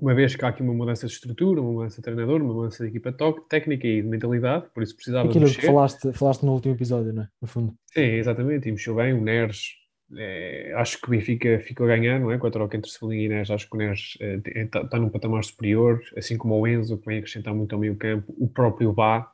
Uma 0.00 0.14
vez 0.14 0.34
que 0.34 0.44
há 0.44 0.48
aqui 0.48 0.62
uma 0.62 0.74
mudança 0.74 1.06
de 1.06 1.12
estrutura, 1.12 1.60
uma 1.60 1.72
mudança 1.72 1.96
de 1.96 2.02
treinador, 2.02 2.42
uma 2.42 2.52
mudança 2.52 2.82
de 2.82 2.90
equipa 2.90 3.14
técnica 3.48 3.86
e 3.86 4.02
de 4.02 4.08
mentalidade, 4.08 4.66
por 4.74 4.82
isso 4.82 4.94
precisava 4.94 5.28
Aquilo 5.28 5.46
que 5.46 5.64
falaste, 5.64 6.12
falaste 6.12 6.42
no 6.42 6.52
último 6.52 6.74
episódio, 6.74 7.12
não 7.12 7.22
é? 7.22 7.28
No 7.40 7.48
fundo. 7.48 7.74
Sim, 7.92 8.00
exatamente, 8.00 8.68
e 8.68 8.72
mexeu 8.72 8.96
bem, 8.96 9.12
o 9.12 9.20
Neres, 9.20 9.74
é, 10.16 10.72
acho 10.76 11.00
que 11.00 11.06
o 11.06 11.10
Benfica 11.10 11.60
ficou 11.60 11.86
a 11.86 11.96
ganhar, 11.96 12.18
não 12.18 12.32
é? 12.32 12.38
Com 12.38 12.46
a 12.46 12.50
troca 12.50 12.76
entre 12.76 12.90
Cebolinha 12.90 13.24
e 13.24 13.28
Neres, 13.28 13.50
acho 13.50 13.68
que 13.68 13.76
o 13.76 13.78
Neres 13.78 14.18
está 14.20 14.80
é, 14.80 14.84
tá, 14.84 14.98
num 14.98 15.08
patamar 15.08 15.44
superior, 15.44 16.02
assim 16.16 16.36
como 16.36 16.58
o 16.58 16.66
Enzo, 16.66 16.98
que 16.98 17.06
vem 17.06 17.18
acrescentar 17.18 17.54
muito 17.54 17.72
ao 17.74 17.80
meio 17.80 17.96
campo, 17.96 18.34
o 18.36 18.48
próprio 18.48 18.92
Bá, 18.92 19.30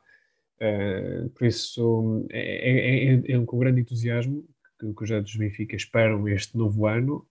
é, 0.59 1.25
por 1.35 1.47
isso 1.47 2.27
é, 2.29 2.39
é, 2.39 3.13
é, 3.15 3.31
é 3.31 3.45
com 3.45 3.57
grande 3.57 3.81
entusiasmo 3.81 4.45
que, 4.79 4.93
que 4.93 5.03
os 5.03 5.11
adeptos 5.11 5.33
do 5.33 5.39
Benfica 5.39 5.75
esperam 5.75 6.27
este 6.29 6.55
novo 6.55 6.85
ano 6.85 7.25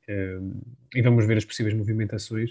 e 0.93 1.01
vamos 1.01 1.25
ver 1.27 1.37
as 1.37 1.45
possíveis 1.45 1.73
movimentações 1.73 2.51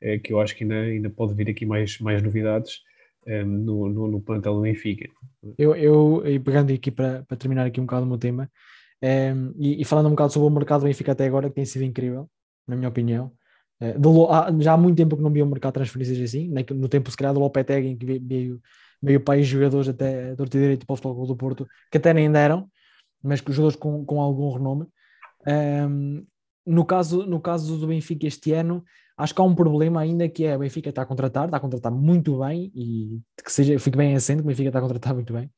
é, 0.00 0.18
que 0.18 0.32
eu 0.32 0.40
acho 0.40 0.54
que 0.54 0.64
ainda, 0.64 0.76
ainda 0.76 1.10
pode 1.10 1.34
vir 1.34 1.48
aqui 1.50 1.64
mais, 1.64 1.98
mais 1.98 2.22
novidades 2.22 2.80
ehm, 3.26 3.44
no, 3.46 3.88
no, 3.88 4.08
no 4.08 4.20
plantel 4.20 4.54
do 4.54 4.62
Benfica. 4.62 5.08
Eu, 5.58 5.74
eu 5.74 6.22
e 6.26 6.38
pegando 6.38 6.72
aqui 6.72 6.90
para, 6.90 7.24
para 7.24 7.36
terminar 7.36 7.66
aqui 7.66 7.80
um 7.80 7.84
bocado 7.84 8.04
o 8.04 8.08
meu 8.08 8.18
tema, 8.18 8.50
ehm, 9.00 9.52
e, 9.56 9.80
e, 9.80 9.84
falando 9.84 10.06
um 10.06 10.10
bococado 10.10 10.32
sobre 10.32 10.48
o 10.48 10.50
mercado 10.50 10.80
do 10.80 10.86
Benfica 10.86 11.12
até 11.12 11.26
agora, 11.26 11.48
que 11.48 11.54
tem 11.54 11.64
sido 11.64 11.84
incrível, 11.84 12.28
na 12.66 12.76
minha 12.76 12.88
opinião. 12.88 13.32
Já 14.60 14.72
há 14.72 14.76
muito 14.76 14.96
tempo 14.96 15.16
que 15.16 15.22
não 15.22 15.30
vi 15.30 15.42
um 15.42 15.46
mercado 15.46 15.72
de 15.72 15.80
transferências 15.80 16.18
assim, 16.18 16.48
no 16.48 16.88
tempo 16.88 17.10
se 17.10 17.16
calhar 17.16 17.34
do 17.34 17.40
Lopetegui, 17.40 17.88
em 17.88 17.96
que 17.96 18.06
veio, 18.18 18.60
veio 19.02 19.20
para 19.20 19.34
aí 19.34 19.42
jogadores 19.42 19.88
até 19.88 20.34
do 20.34 20.46
direito 20.46 20.86
para 20.86 20.94
o 20.94 20.96
Futebol 20.96 21.26
do 21.26 21.36
Porto, 21.36 21.68
que 21.90 21.98
até 21.98 22.14
nem 22.14 22.30
deram, 22.30 22.70
mas 23.22 23.40
que 23.40 23.52
jogadores 23.52 23.76
com, 23.76 24.04
com 24.04 24.20
algum 24.20 24.50
renome. 24.50 24.86
Um, 25.46 26.24
no, 26.66 26.84
caso, 26.84 27.26
no 27.26 27.40
caso 27.40 27.78
do 27.78 27.86
Benfica 27.86 28.26
este 28.26 28.52
ano, 28.52 28.84
Acho 29.16 29.34
que 29.34 29.40
há 29.40 29.44
um 29.44 29.54
problema 29.54 30.00
ainda 30.00 30.28
que 30.28 30.44
é 30.44 30.54
o 30.54 30.58
Benfica 30.58 30.90
está 30.90 31.02
a 31.02 31.06
contratar, 31.06 31.46
está 31.46 31.56
a 31.56 31.60
contratar 31.60 31.90
muito 31.90 32.40
bem 32.40 32.70
e 32.74 33.20
que 33.42 33.50
seja, 33.50 33.78
fique 33.78 33.96
bem 33.96 34.14
assente, 34.14 34.42
o 34.42 34.44
Benfica 34.44 34.68
está 34.68 34.78
a 34.78 34.82
contratar 34.82 35.14
muito 35.14 35.32
bem, 35.32 35.50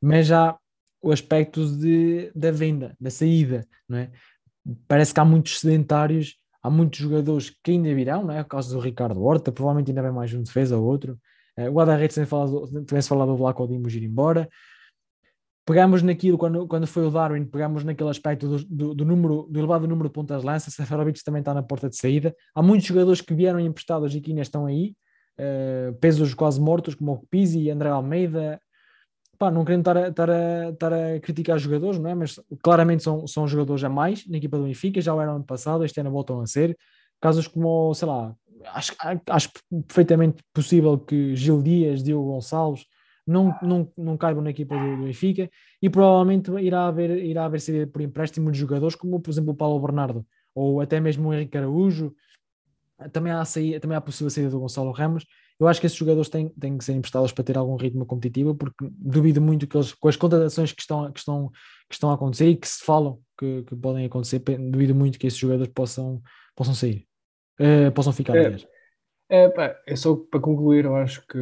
mas 0.00 0.28
já 0.28 0.56
o 1.02 1.10
aspecto 1.10 1.66
de, 1.76 2.30
da 2.34 2.52
venda, 2.52 2.94
da 3.00 3.10
saída, 3.10 3.66
não 3.88 3.98
é? 3.98 4.12
Parece 4.86 5.12
que 5.12 5.18
há 5.18 5.24
muitos 5.24 5.58
sedentários, 5.58 6.36
há 6.62 6.70
muitos 6.70 7.00
jogadores 7.00 7.50
que 7.64 7.72
ainda 7.72 7.92
virão, 7.92 8.24
não 8.24 8.34
é? 8.34 8.42
O 8.42 8.44
caso 8.44 8.76
do 8.76 8.80
Ricardo 8.80 9.20
Horta, 9.24 9.50
provavelmente 9.50 9.90
ainda 9.90 10.02
vem 10.02 10.12
mais 10.12 10.32
um 10.32 10.42
defesa 10.42 10.76
ou 10.76 10.84
outro. 10.84 11.18
Uh, 11.58 11.68
o 11.68 11.72
Guarda-Redes 11.72 12.14
tivesse 12.86 13.08
falado 13.08 13.28
do 13.28 13.36
Vlaco 13.36 13.66
Dimos 13.66 13.92
ir 13.94 14.04
embora 14.04 14.48
pegamos 15.70 16.02
naquilo, 16.02 16.36
quando, 16.36 16.66
quando 16.66 16.84
foi 16.84 17.06
o 17.06 17.10
Darwin, 17.10 17.44
pegamos 17.44 17.84
naquele 17.84 18.10
aspecto 18.10 18.48
do, 18.48 18.64
do, 18.64 18.92
do 18.92 19.04
número, 19.04 19.46
do 19.48 19.60
elevado 19.60 19.86
número 19.86 20.08
de 20.08 20.12
pontas 20.12 20.42
lança, 20.42 20.68
Seferovic 20.68 21.22
também 21.22 21.38
está 21.38 21.54
na 21.54 21.62
porta 21.62 21.88
de 21.88 21.96
saída. 21.96 22.34
Há 22.52 22.60
muitos 22.60 22.88
jogadores 22.88 23.20
que 23.20 23.32
vieram 23.32 23.60
emprestados 23.60 24.12
e 24.12 24.20
que 24.20 24.32
ainda 24.32 24.42
estão 24.42 24.66
aí, 24.66 24.96
uh, 25.38 25.94
pesos 26.00 26.34
quase 26.34 26.60
mortos, 26.60 26.96
como 26.96 27.12
o 27.12 27.26
Pizzi 27.30 27.70
André 27.70 27.88
Almeida. 27.88 28.60
Pá, 29.38 29.48
não 29.48 29.64
querendo 29.64 29.82
estar 29.82 29.96
a, 29.96 30.08
estar, 30.08 30.28
a, 30.28 30.70
estar 30.70 30.92
a 30.92 31.20
criticar 31.20 31.56
jogadores, 31.56 32.00
não 32.00 32.10
é? 32.10 32.16
mas 32.16 32.40
claramente 32.60 33.04
são, 33.04 33.24
são 33.28 33.46
jogadores 33.46 33.84
a 33.84 33.88
mais 33.88 34.26
na 34.26 34.38
equipa 34.38 34.58
do 34.58 34.64
Benfica, 34.64 35.00
já 35.00 35.14
o 35.14 35.20
eram 35.20 35.36
ano 35.36 35.44
passado, 35.44 35.84
este 35.84 36.00
ano 36.00 36.10
voltam 36.10 36.40
a 36.40 36.46
ser. 36.48 36.76
Casos 37.20 37.46
como, 37.46 37.94
sei 37.94 38.08
lá, 38.08 38.34
acho, 38.74 38.92
acho 39.28 39.50
perfeitamente 39.86 40.42
possível 40.52 40.98
que 40.98 41.36
Gil 41.36 41.62
Dias, 41.62 42.02
Diogo 42.02 42.32
Gonçalves, 42.32 42.84
não, 43.30 43.56
não, 43.62 43.92
não 43.96 44.16
caibam 44.16 44.42
na 44.42 44.50
equipa 44.50 44.76
do, 44.76 44.96
do 44.96 45.04
Benfica 45.04 45.48
e 45.80 45.88
provavelmente 45.88 46.50
irá 46.60 46.88
haver, 46.88 47.10
irá 47.24 47.44
haver 47.44 47.60
saída 47.60 47.86
por 47.86 48.02
empréstimo 48.02 48.50
de 48.50 48.58
jogadores 48.58 48.96
como, 48.96 49.20
por 49.20 49.30
exemplo, 49.30 49.52
o 49.52 49.56
Paulo 49.56 49.80
Bernardo 49.80 50.26
ou 50.54 50.80
até 50.80 50.98
mesmo 50.98 51.28
o 51.28 51.34
Henrique 51.34 51.56
Araújo. 51.56 52.12
Também 53.12 53.32
há, 53.32 53.44
saída, 53.44 53.80
também 53.80 53.96
há 53.96 54.00
possível 54.00 54.28
saída 54.28 54.50
do 54.50 54.60
Gonçalo 54.60 54.90
Ramos. 54.90 55.24
Eu 55.58 55.68
acho 55.68 55.80
que 55.80 55.86
esses 55.86 55.96
jogadores 55.96 56.28
têm, 56.28 56.48
têm 56.48 56.76
que 56.76 56.84
ser 56.84 56.92
emprestados 56.92 57.32
para 57.32 57.44
ter 57.44 57.56
algum 57.56 57.76
ritmo 57.76 58.04
competitivo, 58.04 58.54
porque 58.54 58.88
duvido 58.90 59.40
muito 59.40 59.66
que 59.66 59.76
eles, 59.76 59.92
com 59.94 60.08
as 60.08 60.16
contratações 60.16 60.72
que 60.72 60.80
estão, 60.80 61.12
que 61.12 61.18
estão, 61.18 61.50
que 61.88 61.94
estão 61.94 62.10
a 62.10 62.14
acontecer 62.14 62.48
e 62.48 62.56
que 62.56 62.66
se 62.66 62.84
falam 62.84 63.20
que, 63.38 63.62
que 63.62 63.76
podem 63.76 64.06
acontecer, 64.06 64.40
duvido 64.70 64.94
muito 64.94 65.18
que 65.18 65.26
esses 65.26 65.38
jogadores 65.38 65.72
possam, 65.72 66.20
possam 66.56 66.74
sair. 66.74 67.06
Uh, 67.60 67.92
possam 67.92 68.12
ficar, 68.12 68.34
é, 68.36 68.56
é, 69.30 69.76
é, 69.86 69.96
só 69.96 70.16
para 70.16 70.40
concluir, 70.40 70.86
eu 70.86 70.96
acho 70.96 71.24
que 71.26 71.38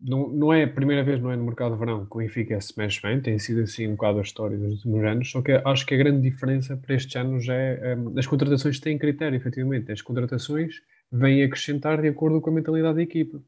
não, 0.00 0.28
não 0.28 0.52
é 0.52 0.64
a 0.64 0.68
primeira 0.68 1.02
vez, 1.02 1.20
não 1.20 1.30
é 1.30 1.36
no 1.36 1.44
mercado 1.44 1.72
de 1.72 1.78
verão 1.78 2.04
que 2.04 2.14
o 2.14 2.18
Benfica 2.18 2.60
se 2.60 2.76
mexe 2.76 3.00
bem, 3.00 3.20
tem 3.20 3.38
sido 3.38 3.62
assim 3.62 3.88
um 3.88 3.92
bocado 3.92 4.18
a 4.18 4.22
história 4.22 4.56
dos 4.58 4.74
últimos 4.74 5.04
anos, 5.04 5.30
só 5.30 5.40
que 5.42 5.52
acho 5.52 5.86
que 5.86 5.94
a 5.94 5.98
grande 5.98 6.28
diferença 6.28 6.76
para 6.76 6.94
estes 6.94 7.16
anos 7.16 7.48
é 7.48 7.96
um, 7.96 8.18
as 8.18 8.26
contratações 8.26 8.78
têm 8.78 8.98
critério, 8.98 9.36
efetivamente, 9.36 9.90
as 9.90 10.02
contratações 10.02 10.82
vêm 11.10 11.42
acrescentar 11.42 12.00
de 12.00 12.08
acordo 12.08 12.40
com 12.40 12.50
a 12.50 12.52
mentalidade 12.52 12.96
da 12.96 13.02
equipa. 13.02 13.40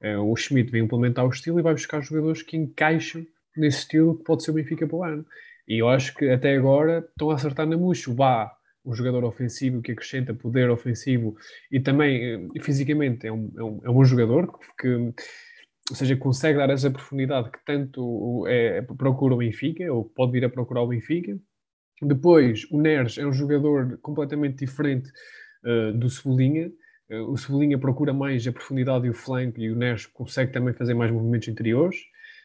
É? 0.00 0.12
É, 0.12 0.18
o 0.18 0.34
Schmidt 0.36 0.70
vem 0.70 0.84
implementar 0.84 1.26
o 1.26 1.30
estilo 1.30 1.58
e 1.58 1.62
vai 1.62 1.74
buscar 1.74 2.00
jogadores 2.02 2.42
que 2.42 2.56
encaixam 2.56 3.26
nesse 3.56 3.78
estilo 3.78 4.16
que 4.16 4.24
pode 4.24 4.42
ser 4.42 4.50
o 4.50 4.54
Benfica 4.54 4.86
para 4.86 4.96
o 4.96 5.04
ano. 5.04 5.26
E 5.66 5.80
eu 5.80 5.88
acho 5.88 6.14
que 6.14 6.28
até 6.28 6.54
agora 6.54 6.98
estão 6.98 7.30
a 7.30 7.34
acertar 7.34 7.66
na 7.66 7.76
murcha. 7.76 8.10
O 8.10 8.14
Bá, 8.14 8.54
um 8.84 8.94
jogador 8.94 9.24
ofensivo 9.24 9.80
que 9.80 9.92
acrescenta 9.92 10.34
poder 10.34 10.68
ofensivo 10.70 11.36
e 11.70 11.80
também 11.80 12.48
eh, 12.54 12.60
fisicamente 12.60 13.26
é 13.26 13.32
um, 13.32 13.50
é 13.56 13.62
um, 13.62 13.80
é 13.84 13.90
um 13.90 13.94
bom 13.94 14.04
jogador 14.04 14.58
que, 14.78 15.12
ou 15.90 15.96
seja, 15.96 16.16
consegue 16.16 16.58
dar 16.58 16.70
essa 16.70 16.90
profundidade 16.90 17.50
que 17.50 17.58
tanto 17.64 18.46
é, 18.46 18.80
procura 18.82 19.34
o 19.34 19.38
Benfica, 19.38 19.92
ou 19.92 20.04
pode 20.04 20.32
vir 20.32 20.44
a 20.44 20.48
procurar 20.48 20.82
o 20.82 20.88
Benfica. 20.88 21.38
Depois, 22.00 22.66
o 22.70 22.80
Neres 22.80 23.18
é 23.18 23.26
um 23.26 23.32
jogador 23.32 23.98
completamente 24.02 24.64
diferente 24.64 25.10
uh, 25.64 25.92
do 25.92 26.08
Cebolinha. 26.08 26.72
Uh, 27.10 27.30
o 27.30 27.36
Cebolinha 27.36 27.78
procura 27.78 28.12
mais 28.12 28.46
a 28.46 28.52
profundidade 28.52 29.06
e 29.06 29.10
o 29.10 29.14
flanco, 29.14 29.60
e 29.60 29.70
o 29.70 29.76
Neres 29.76 30.06
consegue 30.06 30.52
também 30.52 30.74
fazer 30.74 30.94
mais 30.94 31.10
movimentos 31.10 31.48
interiores. 31.48 31.96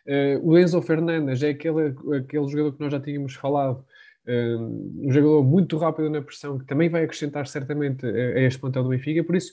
Uh, 0.05 0.47
o 0.47 0.57
Enzo 0.57 0.81
Fernandes 0.81 1.41
é 1.41 1.49
aquele, 1.49 1.95
aquele 2.17 2.47
jogador 2.47 2.73
que 2.73 2.79
nós 2.81 2.91
já 2.91 2.99
tínhamos 2.99 3.35
falado, 3.35 3.83
um 4.27 5.11
jogador 5.11 5.43
muito 5.43 5.75
rápido 5.77 6.07
na 6.07 6.21
pressão, 6.21 6.59
que 6.59 6.65
também 6.65 6.87
vai 6.87 7.03
acrescentar 7.03 7.47
certamente 7.47 8.05
a, 8.05 8.09
a 8.09 8.41
este 8.41 8.59
plantel 8.59 8.83
do 8.83 8.89
Benfica. 8.89 9.23
Por 9.23 9.35
isso, 9.35 9.51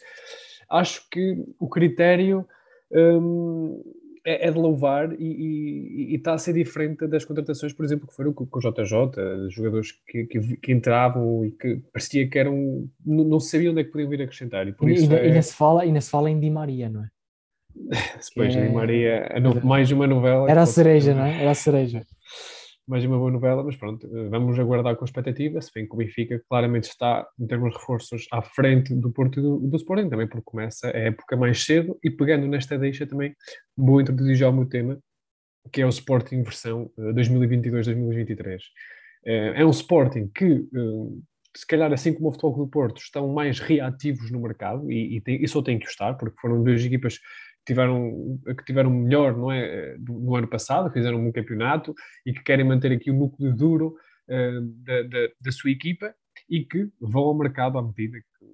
acho 0.68 1.08
que 1.08 1.42
o 1.58 1.66
critério 1.66 2.46
um, 2.92 3.82
é, 4.24 4.48
é, 4.48 4.50
de 4.50 4.58
louvar 4.58 5.12
e, 5.20 6.14
está 6.16 6.34
a 6.34 6.38
ser 6.38 6.52
diferente 6.52 7.06
das 7.06 7.24
contratações, 7.24 7.72
por 7.72 7.84
exemplo, 7.84 8.08
que 8.08 8.14
foram 8.14 8.32
com, 8.32 8.44
com 8.44 8.58
o 8.58 8.60
JJ, 8.60 9.48
jogadores 9.50 9.92
que, 9.92 10.24
que, 10.24 10.56
que, 10.56 10.72
entravam 10.72 11.44
e 11.44 11.52
que 11.52 11.76
parecia 11.92 12.28
que 12.28 12.36
eram. 12.36 12.88
não, 13.04 13.24
não 13.24 13.38
sabiam 13.38 13.70
onde 13.70 13.82
é 13.82 13.84
que 13.84 13.90
podiam 13.90 14.10
vir 14.10 14.22
acrescentar. 14.22 14.66
E, 14.66 14.74
e, 14.82 15.06
e, 15.06 15.14
é... 15.14 15.20
ainda 15.20 15.42
se 15.42 15.54
fala, 15.54 15.82
ainda 15.82 16.00
se 16.00 16.10
fala 16.10 16.28
em 16.28 16.40
Di 16.40 16.50
Maria, 16.50 16.90
não 16.90 17.04
é? 17.04 17.08
Depois 18.28 18.56
é... 18.56 18.68
Maria, 18.68 19.28
no... 19.40 19.64
mais 19.64 19.92
uma 19.92 20.08
novela. 20.08 20.50
Era 20.50 20.62
a 20.62 20.66
cereja, 20.66 21.14
não 21.14 21.24
é? 21.24 21.42
Era 21.42 21.52
a 21.52 21.54
cereja. 21.54 22.04
Mais 22.88 23.04
uma 23.04 23.18
boa 23.18 23.32
novela, 23.32 23.64
mas 23.64 23.74
pronto, 23.74 24.08
vamos 24.30 24.56
aguardar 24.60 24.94
com 24.94 25.04
expectativa, 25.04 25.60
se 25.60 25.72
bem 25.74 25.88
que 25.88 25.92
o 25.92 25.96
Benfica 25.96 26.40
claramente 26.48 26.84
está, 26.84 27.26
em 27.36 27.44
termos 27.44 27.72
de 27.72 27.78
reforços, 27.78 28.28
à 28.30 28.40
frente 28.40 28.94
do 28.94 29.10
Porto 29.10 29.40
e 29.40 29.42
do, 29.42 29.58
do 29.58 29.76
Sporting, 29.76 30.08
também 30.08 30.28
porque 30.28 30.44
começa 30.44 30.86
a 30.86 30.96
época 30.96 31.36
mais 31.36 31.64
cedo 31.64 31.98
e 32.00 32.08
pegando 32.08 32.46
nesta 32.46 32.78
deixa 32.78 33.04
também, 33.04 33.34
vou 33.76 34.00
introduzir 34.00 34.36
já 34.36 34.48
o 34.48 34.52
meu 34.52 34.66
tema, 34.66 35.00
que 35.72 35.82
é 35.82 35.86
o 35.86 35.88
Sporting 35.88 36.44
versão 36.44 36.88
2022-2023. 36.96 38.60
Eh, 39.24 39.32
eh, 39.32 39.60
é 39.62 39.66
um 39.66 39.70
Sporting 39.70 40.30
que 40.32 40.44
eh, 40.44 41.20
se 41.56 41.66
calhar 41.66 41.92
assim 41.92 42.12
como 42.12 42.28
o 42.28 42.32
Futebol 42.32 42.66
do 42.66 42.68
Porto, 42.68 42.98
estão 43.00 43.32
mais 43.32 43.58
reativos 43.58 44.30
no 44.30 44.40
mercado 44.40 44.92
e, 44.92 45.16
e, 45.16 45.20
tem, 45.20 45.42
e 45.42 45.48
só 45.48 45.62
tem 45.62 45.78
que 45.78 45.86
estar, 45.86 46.14
porque 46.14 46.38
foram 46.40 46.62
duas 46.62 46.84
equipas 46.84 47.18
tiveram, 47.66 48.40
que 48.56 48.64
tiveram 48.64 48.90
melhor 48.90 49.36
não 49.36 49.50
é, 49.50 49.96
no 49.98 50.36
ano 50.36 50.48
passado, 50.48 50.92
fizeram 50.92 51.18
um 51.18 51.32
campeonato 51.32 51.94
e 52.24 52.32
que 52.32 52.42
querem 52.42 52.64
manter 52.64 52.92
aqui 52.92 53.10
o 53.10 53.14
núcleo 53.14 53.54
duro 53.54 53.96
uh, 54.28 54.60
da, 54.84 55.02
da, 55.02 55.28
da, 55.40 55.52
sua 55.52 55.70
equipa 55.70 56.14
e 56.48 56.64
que 56.64 56.88
vão 57.00 57.24
ao 57.24 57.36
mercado 57.36 57.78
à 57.78 57.82
medida 57.82 58.18
que, 58.18 58.46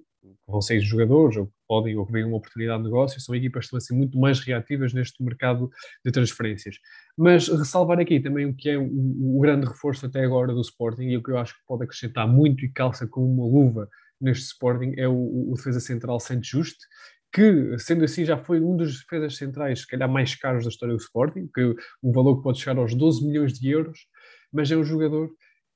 vão 0.47 0.61
sair 0.61 0.79
jogadores 0.79 1.37
ou 1.37 1.47
que 1.47 1.53
podem 1.67 1.97
ou 1.97 2.05
que 2.05 2.11
veem 2.11 2.25
uma 2.25 2.37
oportunidade 2.37 2.79
de 2.81 2.89
negócio, 2.89 3.19
são 3.19 3.35
equipas 3.35 3.61
que 3.61 3.65
estão 3.65 3.77
a 3.77 3.81
ser 3.81 3.93
muito 3.93 4.17
mais 4.17 4.39
reativas 4.39 4.93
neste 4.93 5.21
mercado 5.23 5.69
de 6.03 6.11
transferências. 6.11 6.77
Mas 7.17 7.47
ressalvar 7.47 7.99
aqui 7.99 8.19
também 8.19 8.45
o 8.45 8.55
que 8.55 8.69
é 8.69 8.77
o, 8.77 9.37
o 9.37 9.39
grande 9.41 9.67
reforço 9.67 10.05
até 10.05 10.23
agora 10.23 10.53
do 10.53 10.61
Sporting 10.61 11.03
e 11.03 11.17
o 11.17 11.23
que 11.23 11.31
eu 11.31 11.37
acho 11.37 11.53
que 11.53 11.65
pode 11.67 11.83
acrescentar 11.83 12.27
muito 12.27 12.63
e 12.65 12.69
calça 12.69 13.07
como 13.07 13.27
uma 13.27 13.45
luva 13.45 13.89
neste 14.19 14.45
Sporting 14.45 14.93
é 14.97 15.07
o, 15.07 15.51
o 15.51 15.53
defesa 15.55 15.79
central 15.79 16.19
Santos 16.19 16.47
Juste, 16.47 16.85
que, 17.33 17.77
sendo 17.79 18.05
assim, 18.05 18.23
já 18.23 18.37
foi 18.37 18.61
um 18.61 18.77
dos 18.77 18.99
defesas 18.99 19.35
centrais, 19.37 19.81
se 19.81 19.87
calhar, 19.87 20.07
mais 20.07 20.35
caros 20.35 20.63
da 20.63 20.69
história 20.69 20.95
do 20.95 21.01
Sporting, 21.01 21.49
que 21.53 21.75
um 22.03 22.11
valor 22.11 22.37
que 22.37 22.43
pode 22.43 22.59
chegar 22.59 22.77
aos 22.77 22.93
12 22.93 23.25
milhões 23.25 23.53
de 23.53 23.71
euros, 23.71 24.05
mas 24.51 24.69
é 24.69 24.77
um 24.77 24.83
jogador 24.83 25.31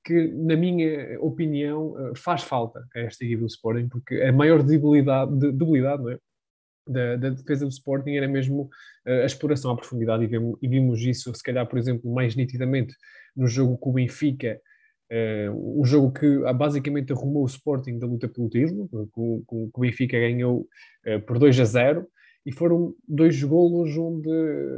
que, 0.06 0.28
na 0.28 0.56
minha 0.56 1.20
opinião, 1.20 1.96
eh, 2.00 2.14
faz 2.16 2.44
falta 2.44 2.88
a 2.96 3.00
esta 3.00 3.26
equipe 3.26 3.42
do 3.42 3.48
Sporting, 3.48 3.90
porque 3.90 4.22
a 4.22 4.32
maior 4.32 4.62
debilidade, 4.62 5.36
debilidade 5.52 6.04
não 6.04 6.12
é? 6.12 6.20
da, 6.88 7.16
da, 7.18 7.30
defesa 7.32 7.66
do 7.66 7.72
Sporting 7.72 8.12
era 8.12 8.28
mesmo 8.28 8.70
uh, 9.06 9.24
a 9.24 9.26
exploração 9.26 9.72
à 9.72 9.76
profundidade, 9.76 10.24
e 10.24 10.28
vimos, 10.28 10.58
e 10.62 10.68
vimos, 10.68 11.02
isso, 11.02 11.34
se 11.34 11.44
calhar, 11.44 11.68
por 11.68 11.78
exemplo, 11.78 12.14
mais 12.14 12.36
nitidamente 12.36 12.96
no 13.36 13.48
jogo 13.48 13.78
com 13.78 13.90
o 13.90 13.94
Benfica, 13.94 14.60
Uh, 15.10 15.80
um 15.82 15.86
jogo 15.86 16.12
que 16.12 16.26
uh, 16.26 16.54
basicamente 16.54 17.14
arrumou 17.14 17.44
o 17.44 17.48
Sporting 17.48 17.98
da 17.98 18.06
luta 18.06 18.28
pelo 18.28 18.50
título, 18.50 18.90
com, 19.12 19.42
o 19.48 19.80
Benfica 19.80 20.20
ganhou 20.20 20.68
uh, 21.08 21.22
por 21.22 21.40
2 21.40 21.60
a 21.62 21.64
0 21.64 22.08
e 22.46 22.52
foram 22.52 22.94
dois 23.08 23.42
golos 23.42 23.98
onde 23.98 24.30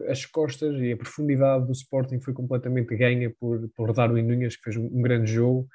as 0.07 0.25
costas 0.25 0.79
e 0.79 0.91
a 0.91 0.97
profundidade 0.97 1.65
do 1.65 1.71
Sporting 1.71 2.19
foi 2.19 2.33
completamente 2.33 2.95
ganha 2.95 3.31
por, 3.39 3.67
por 3.75 3.91
Darwin 3.91 4.21
Nunes, 4.21 4.55
que 4.55 4.63
fez 4.63 4.77
um, 4.77 4.85
um 4.85 5.01
grande 5.01 5.31
jogo. 5.31 5.67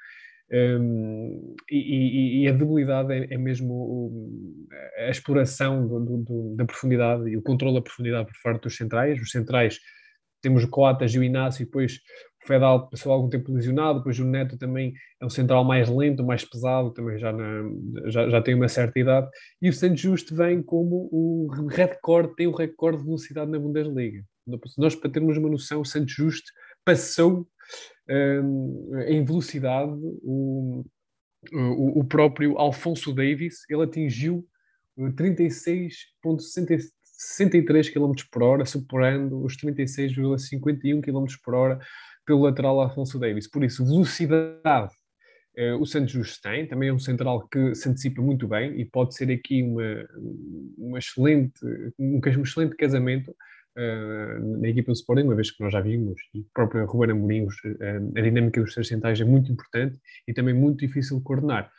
Um, 0.51 1.55
e, 1.69 1.77
e, 1.77 2.43
e, 2.43 2.47
a 2.47 2.51
debilidade 2.51 3.11
é, 3.11 3.33
é 3.33 3.37
mesmo 3.37 4.67
a 4.97 5.09
exploração 5.09 5.87
do, 5.87 5.99
do, 5.99 6.17
do, 6.17 6.55
da 6.55 6.65
profundidade 6.65 7.27
e 7.29 7.35
o 7.35 7.41
controle 7.41 7.75
da 7.75 7.81
profundidade 7.81 8.27
por 8.27 8.35
parte 8.43 8.63
dos 8.63 8.77
centrais. 8.77 9.19
Os 9.21 9.31
centrais 9.31 9.79
temos 10.45 10.63
o 10.63 10.69
Coatas 10.69 11.11
e 11.11 11.17
o 11.17 11.23
Inácio, 11.23 11.63
e 11.63 11.65
depois 11.65 11.95
o 11.95 12.34
Fedal 12.45 12.87
passou 12.89 13.11
algum 13.11 13.29
tempo 13.29 13.51
lesionado, 13.51 13.99
depois 13.99 14.19
o 14.19 14.25
Neto 14.25 14.57
também 14.57 14.93
é 15.19 15.25
um 15.25 15.29
central 15.29 15.63
mais 15.63 15.89
lento, 15.89 16.23
mais 16.23 16.45
pesado, 16.45 16.91
também 16.91 17.17
já, 17.17 17.33
na, 17.33 17.63
já, 18.05 18.29
já 18.29 18.41
tem 18.41 18.53
uma 18.53 18.67
certa 18.67 18.99
idade, 18.99 19.27
e 19.61 19.69
o 19.69 19.73
Santos 19.73 19.99
Justo 19.99 20.35
vem 20.35 20.61
como 20.61 21.09
o 21.11 21.47
recorde, 21.67 22.35
tem 22.35 22.47
o 22.47 22.55
recorde 22.55 22.99
de 22.99 23.05
velocidade 23.05 23.49
na 23.49 23.59
Bundesliga. 23.59 24.23
Nós, 24.77 24.95
para 24.95 25.09
termos 25.09 25.37
uma 25.37 25.49
noção, 25.49 25.81
o 25.81 25.85
Santos 25.85 26.13
Justo 26.13 26.51
passou 26.83 27.47
um, 28.09 28.91
em 29.07 29.25
velocidade 29.25 29.91
o, 30.21 30.85
o, 31.51 31.99
o, 31.99 32.03
próprio 32.03 32.55
Alfonso 32.57 33.11
Davis, 33.11 33.63
ele 33.69 33.83
atingiu 33.83 34.47
36,63 34.97 37.91
km 37.91 38.13
por 38.31 38.43
hora, 38.43 38.65
superando 38.65 39.43
os 39.43 39.57
36,51 39.57 41.01
km 41.01 41.25
por 41.43 41.55
hora 41.55 41.79
pelo 42.25 42.41
lateral 42.41 42.79
Alfonso 42.79 43.19
Davis. 43.19 43.47
Por 43.47 43.63
isso, 43.63 43.85
velocidade 43.85 44.93
uh, 45.57 45.79
o 45.79 45.85
Santos 45.85 46.11
Justo 46.11 46.41
tem, 46.41 46.67
também 46.67 46.89
é 46.89 46.93
um 46.93 46.99
central 46.99 47.47
que 47.47 47.73
se 47.75 47.89
antecipa 47.89 48.21
muito 48.21 48.47
bem 48.47 48.79
e 48.79 48.85
pode 48.85 49.15
ser 49.15 49.31
aqui 49.31 49.63
uma, 49.63 50.07
uma 50.77 50.99
excelente, 50.99 51.59
um, 51.97 52.19
um 52.23 52.41
excelente 52.43 52.75
casamento 52.75 53.31
uh, 53.31 54.59
na 54.59 54.67
equipa 54.67 54.91
do 54.91 54.95
Sporting, 54.95 55.23
uma 55.23 55.35
vez 55.35 55.51
que 55.51 55.63
nós 55.63 55.71
já 55.71 55.81
vimos, 55.81 56.19
e 56.33 56.39
o 56.39 56.45
próprio 56.53 56.85
Ruben 56.85 57.11
Amorim, 57.11 57.45
uh, 57.45 57.49
a 58.15 58.21
dinâmica 58.21 58.61
dos 58.61 58.73
três 58.73 58.87
centrais 58.87 59.19
é 59.19 59.25
muito 59.25 59.51
importante 59.51 59.99
e 60.27 60.33
também 60.33 60.53
muito 60.53 60.79
difícil 60.79 61.17
de 61.17 61.23
coordenar. 61.23 61.71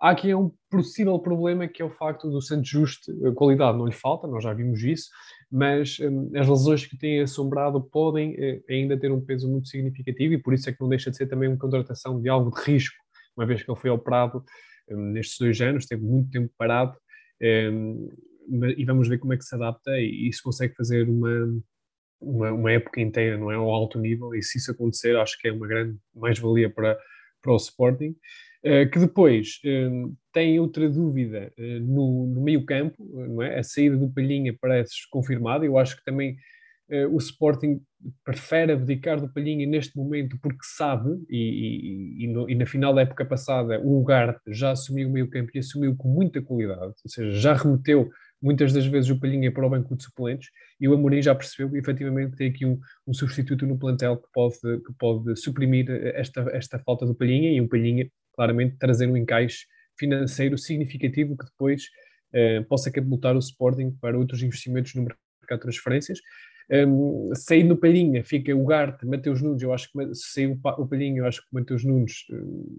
Há 0.00 0.10
aqui 0.10 0.34
um 0.34 0.50
possível 0.68 1.16
problema 1.20 1.68
que 1.68 1.80
é 1.80 1.84
o 1.84 1.90
facto 1.90 2.28
do 2.28 2.42
Santos 2.42 2.68
Justo, 2.68 3.12
a 3.24 3.32
qualidade 3.32 3.78
não 3.78 3.86
lhe 3.86 3.92
falta, 3.92 4.26
nós 4.26 4.42
já 4.42 4.52
vimos 4.52 4.82
isso, 4.82 5.08
mas 5.52 5.98
um, 6.00 6.30
as 6.34 6.48
lesões 6.48 6.86
que 6.86 6.96
têm 6.96 7.20
assombrado 7.20 7.78
podem 7.78 8.34
eh, 8.38 8.62
ainda 8.70 8.98
ter 8.98 9.12
um 9.12 9.20
peso 9.20 9.46
muito 9.50 9.68
significativo 9.68 10.32
e 10.32 10.38
por 10.38 10.54
isso 10.54 10.70
é 10.70 10.72
que 10.72 10.80
não 10.80 10.88
deixa 10.88 11.10
de 11.10 11.16
ser 11.18 11.26
também 11.26 11.46
uma 11.46 11.58
contratação 11.58 12.18
de 12.18 12.26
algo 12.30 12.50
de 12.50 12.62
risco, 12.62 12.96
uma 13.36 13.44
vez 13.44 13.62
que 13.62 13.70
ele 13.70 13.78
foi 13.78 13.90
operado 13.90 14.42
um, 14.90 15.12
nestes 15.12 15.36
dois 15.38 15.60
anos, 15.60 15.84
teve 15.84 16.02
muito 16.02 16.30
tempo 16.30 16.50
parado 16.56 16.96
um, 17.70 18.08
e 18.78 18.84
vamos 18.86 19.08
ver 19.08 19.18
como 19.18 19.34
é 19.34 19.36
que 19.36 19.44
se 19.44 19.54
adapta 19.54 19.90
e, 19.98 20.26
e 20.26 20.32
se 20.32 20.42
consegue 20.42 20.74
fazer 20.74 21.06
uma, 21.06 21.62
uma, 22.18 22.52
uma, 22.52 22.72
época 22.72 23.02
inteira, 23.02 23.36
não 23.36 23.52
é, 23.52 23.54
ao 23.54 23.70
alto 23.70 23.98
nível 23.98 24.34
e 24.34 24.42
se 24.42 24.56
isso 24.56 24.70
acontecer 24.70 25.18
acho 25.18 25.38
que 25.38 25.48
é 25.48 25.52
uma 25.52 25.66
grande 25.66 25.98
mais-valia 26.14 26.70
para, 26.70 26.98
para 27.42 27.52
o 27.52 27.56
Sporting. 27.56 28.16
Uh, 28.64 28.88
que 28.88 28.98
depois 29.00 29.58
uh, 29.64 30.16
tem 30.32 30.60
outra 30.60 30.88
dúvida 30.88 31.52
uh, 31.58 31.80
no, 31.80 32.28
no 32.28 32.40
meio 32.40 32.64
campo, 32.64 32.94
não 33.12 33.42
é? 33.42 33.58
A 33.58 33.62
saída 33.64 33.96
do 33.96 34.08
Palhinha 34.08 34.56
parece 34.60 34.92
confirmada, 35.10 35.64
eu 35.64 35.76
acho 35.76 35.96
que 35.96 36.04
também 36.04 36.36
o 37.10 37.16
Sporting 37.16 37.80
prefere 38.22 38.72
abdicar 38.72 39.18
do 39.18 39.32
Palhinha 39.32 39.66
neste 39.66 39.96
momento 39.96 40.36
porque 40.42 40.60
sabe, 40.76 41.10
e, 41.30 41.38
e, 41.38 42.24
e, 42.24 42.26
no, 42.26 42.50
e, 42.50 42.54
na 42.54 42.66
final 42.66 42.92
da 42.92 43.00
época 43.00 43.24
passada 43.24 43.80
o 43.80 43.98
Ugarte 43.98 44.42
já 44.48 44.72
assumiu 44.72 45.08
o 45.08 45.10
meio 45.10 45.30
campo 45.30 45.50
e 45.54 45.60
assumiu 45.60 45.96
com 45.96 46.08
muita 46.08 46.42
qualidade, 46.42 46.82
ou 46.82 47.08
seja, 47.08 47.30
já 47.30 47.54
remeteu 47.54 48.10
muitas 48.42 48.74
das 48.74 48.84
vezes 48.84 49.08
o 49.08 49.18
Palhinha 49.18 49.50
para 49.50 49.66
o 49.66 49.70
banco 49.70 49.96
de 49.96 50.02
suplentes 50.02 50.50
e 50.78 50.86
o 50.86 50.92
Amorim 50.92 51.22
já 51.22 51.34
percebeu 51.34 51.74
efetivamente 51.78 52.36
tem 52.36 52.50
aqui 52.50 52.66
um, 52.66 52.78
um 53.06 53.14
substituto 53.14 53.66
no 53.66 53.78
plantel 53.78 54.18
que 54.18 54.28
pode, 54.30 54.58
que 54.60 54.92
pode 54.98 55.34
suprimir 55.36 55.88
esta, 56.14 56.42
esta 56.52 56.78
falta 56.80 57.06
do 57.06 57.14
Palhinha 57.14 57.52
e 57.52 57.60
o 57.60 57.68
Palhinha 57.68 58.06
claramente 58.34 58.76
trazer 58.76 59.06
um 59.06 59.16
encaixe 59.16 59.66
financeiro 59.98 60.56
significativo 60.58 61.36
que 61.36 61.44
depois 61.44 61.84
uh, 62.34 62.64
possa 62.64 62.90
catapultar 62.90 63.36
o 63.36 63.38
Sporting 63.38 63.90
para 64.00 64.18
outros 64.18 64.42
investimentos 64.42 64.94
no 64.94 65.02
mercado 65.02 65.58
de 65.58 65.60
transferências. 65.60 66.18
Um, 66.70 67.30
saindo 67.34 67.70
no 67.70 67.76
Palhinha, 67.76 68.24
fica 68.24 68.54
o 68.54 68.64
Garte, 68.64 69.04
Mateus 69.04 69.42
Nunes. 69.42 69.62
Eu 69.62 69.72
acho 69.72 69.90
que 69.92 70.14
se 70.14 70.32
sair 70.32 70.58
o 70.78 70.86
Palhinha, 70.86 71.20
eu 71.20 71.26
acho 71.26 71.42
que 71.42 71.48
o 71.52 71.58
Mateus 71.58 71.84
Nunes 71.84 72.24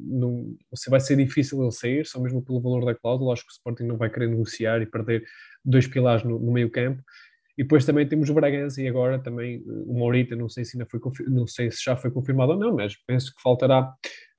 não, 0.05 0.55
vai 0.89 0.99
ser 0.99 1.15
difícil 1.15 1.61
ele 1.61 1.71
sair, 1.71 2.05
só 2.05 2.19
mesmo 2.19 2.41
pelo 2.41 2.61
valor 2.61 2.85
da 2.85 2.95
cláusula. 2.95 3.33
Acho 3.33 3.43
que 3.43 3.51
o 3.51 3.53
Sporting 3.53 3.83
não 3.83 3.97
vai 3.97 4.09
querer 4.09 4.29
negociar 4.29 4.81
e 4.81 4.85
perder 4.85 5.23
dois 5.63 5.85
pilares 5.85 6.23
no, 6.23 6.39
no 6.39 6.51
meio 6.51 6.71
campo. 6.71 7.03
E 7.57 7.63
depois 7.63 7.85
também 7.85 8.07
temos 8.07 8.29
o 8.29 8.33
Bragança 8.33 8.81
e 8.81 8.87
agora 8.87 9.19
também 9.19 9.57
eh, 9.57 9.83
o 9.85 9.93
Morita, 9.93 10.35
não 10.35 10.49
sei 10.49 10.65
se 10.65 10.75
ainda 10.75 10.89
foi 10.89 10.99
não 11.27 11.45
sei 11.45 11.69
se 11.71 11.83
já 11.83 11.95
foi 11.95 12.09
confirmado 12.09 12.53
ou 12.53 12.57
não, 12.57 12.75
mas 12.75 12.95
penso 13.05 13.33
que 13.33 13.41
faltará 13.41 13.93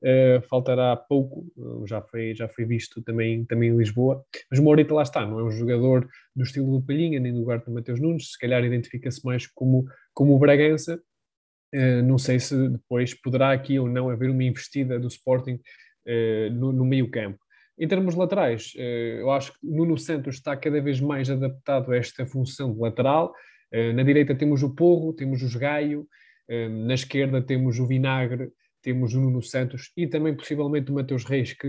uh, 0.04 0.42
faltará 0.48 0.96
pouco, 0.96 1.46
uh, 1.56 1.86
já 1.86 2.02
foi 2.02 2.34
já 2.34 2.48
foi 2.48 2.64
visto 2.64 3.02
também 3.02 3.44
também 3.44 3.70
em 3.70 3.76
Lisboa. 3.76 4.24
Mas 4.50 4.58
o 4.58 4.62
Morita 4.62 4.94
lá 4.94 5.02
está, 5.02 5.24
não 5.24 5.38
é 5.38 5.44
um 5.44 5.50
jogador 5.50 6.08
do 6.34 6.42
estilo 6.42 6.72
do 6.72 6.84
Palhinha 6.84 7.20
nem 7.20 7.32
do 7.32 7.40
lugar 7.40 7.60
do 7.60 7.72
Mateus 7.72 8.00
Nunes, 8.00 8.32
se 8.32 8.38
calhar 8.38 8.64
identifica-se 8.64 9.24
mais 9.24 9.46
como 9.46 9.84
como 10.12 10.34
o 10.34 10.38
Bragança. 10.38 11.00
Uh, 11.74 12.02
não 12.04 12.18
sei 12.18 12.40
se 12.40 12.68
depois 12.68 13.14
poderá 13.14 13.52
aqui 13.52 13.78
ou 13.78 13.88
não 13.88 14.10
haver 14.10 14.30
uma 14.30 14.44
investida 14.44 14.98
do 14.98 15.08
Sporting 15.08 15.58
no, 16.52 16.70
no 16.70 16.84
meio 16.84 17.10
campo. 17.10 17.38
Em 17.78 17.88
termos 17.88 18.14
laterais, 18.14 18.72
eh, 18.76 19.18
eu 19.20 19.30
acho 19.32 19.52
que 19.52 19.58
Nuno 19.66 19.98
Santos 19.98 20.36
está 20.36 20.56
cada 20.56 20.80
vez 20.80 21.00
mais 21.00 21.28
adaptado 21.28 21.90
a 21.90 21.96
esta 21.96 22.24
função 22.24 22.72
de 22.72 22.78
lateral. 22.78 23.34
Eh, 23.72 23.92
na 23.92 24.04
direita 24.04 24.34
temos 24.34 24.62
o 24.62 24.74
Porro, 24.74 25.12
temos 25.12 25.42
o 25.42 25.58
Gaio, 25.58 26.06
eh, 26.48 26.68
na 26.68 26.94
esquerda 26.94 27.42
temos 27.42 27.80
o 27.80 27.86
Vinagre, 27.86 28.50
temos 28.80 29.14
o 29.14 29.20
Nuno 29.20 29.42
Santos 29.42 29.90
e 29.96 30.06
também 30.06 30.36
possivelmente 30.36 30.92
o 30.92 30.94
Mateus 30.94 31.24
Reis, 31.24 31.52
que 31.54 31.68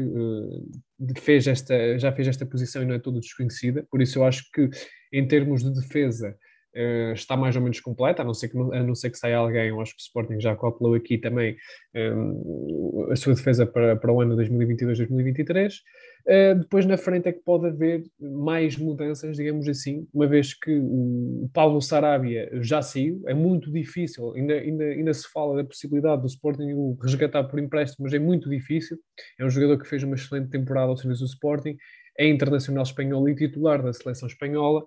fez 1.18 1.48
esta, 1.48 1.98
já 1.98 2.12
fez 2.12 2.28
esta 2.28 2.46
posição 2.46 2.84
e 2.84 2.86
não 2.86 2.94
é 2.94 3.00
toda 3.00 3.20
desconhecida. 3.20 3.88
Por 3.90 4.02
isso 4.02 4.20
eu 4.20 4.26
acho 4.26 4.44
que 4.54 4.70
em 5.12 5.28
termos 5.28 5.64
de 5.64 5.74
defesa 5.74 6.38
Uh, 6.76 7.14
está 7.14 7.38
mais 7.38 7.56
ou 7.56 7.62
menos 7.62 7.80
completa, 7.80 8.22
a 8.22 8.26
não 8.26 8.34
ser 8.34 8.50
que, 8.50 8.58
a 8.58 8.84
não 8.84 8.94
ser 8.94 9.10
que 9.10 9.18
saia 9.18 9.38
alguém, 9.38 9.70
eu 9.70 9.80
acho 9.80 9.96
que 9.96 10.02
o 10.02 10.04
Sporting 10.04 10.42
já 10.42 10.54
calculou 10.58 10.94
aqui 10.94 11.18
também 11.18 11.56
um, 11.96 13.08
a 13.10 13.16
sua 13.16 13.34
defesa 13.34 13.66
para, 13.66 13.96
para 13.96 14.12
o 14.12 14.20
ano 14.20 14.36
2022-2023. 14.36 15.70
Uh, 15.72 15.82
eh, 16.28 16.56
depois 16.56 16.86
na 16.86 16.98
frente 16.98 17.30
é 17.30 17.32
que 17.32 17.40
pode 17.40 17.68
haver 17.68 18.04
mais 18.20 18.76
mudanças, 18.78 19.38
digamos 19.38 19.70
assim, 19.70 20.06
uma 20.14 20.28
vez 20.28 20.54
que 20.54 20.78
o 20.78 21.50
Paulo 21.54 21.80
Sarabia 21.82 22.50
já 22.62 22.82
saiu, 22.82 23.22
é 23.28 23.34
muito 23.34 23.72
difícil, 23.72 24.34
ainda, 24.34 24.56
ainda, 24.56 24.84
ainda 24.84 25.14
se 25.14 25.32
fala 25.32 25.56
da 25.56 25.64
possibilidade 25.64 26.24
do 26.24 26.28
Sporting 26.28 26.74
o 26.74 26.98
resgatar 27.02 27.46
por 27.46 27.60
empréstimo, 27.60 28.04
mas 28.04 28.14
é 28.14 28.20
muito 28.20 28.50
difícil. 28.50 28.98
É 29.40 29.46
um 29.46 29.50
jogador 29.50 29.78
que 29.78 29.88
fez 29.88 30.04
uma 30.04 30.16
excelente 30.16 30.50
temporada 30.50 30.88
ao 30.88 30.98
serviço 30.98 31.22
do 31.22 31.30
Sporting, 31.30 31.78
é 32.18 32.28
internacional 32.28 32.84
espanhol 32.84 33.30
e 33.30 33.36
titular 33.36 33.82
da 33.82 33.94
seleção 33.94 34.28
espanhola. 34.28 34.84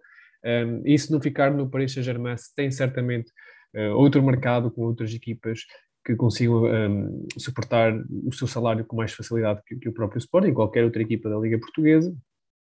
Um, 0.48 0.82
e 0.86 0.98
se 0.98 1.12
não 1.12 1.20
ficar 1.20 1.50
no 1.50 1.68
Paris 1.68 1.92
Saint-Germain, 1.92 2.36
tem 2.56 2.70
certamente 2.70 3.30
uh, 3.76 3.94
outro 3.94 4.22
mercado 4.22 4.70
com 4.70 4.82
outras 4.82 5.12
equipas 5.12 5.60
que 6.04 6.16
consigam 6.16 6.64
um, 6.64 7.26
suportar 7.36 7.92
o 8.24 8.32
seu 8.32 8.46
salário 8.46 8.84
com 8.84 8.96
mais 8.96 9.12
facilidade 9.12 9.60
que, 9.66 9.76
que, 9.76 9.88
o 9.90 9.92
próprio 9.92 10.18
Sporting, 10.18 10.54
qualquer 10.54 10.84
outra 10.84 11.02
equipa 11.02 11.28
da 11.28 11.36
Liga 11.38 11.58
Portuguesa. 11.58 12.16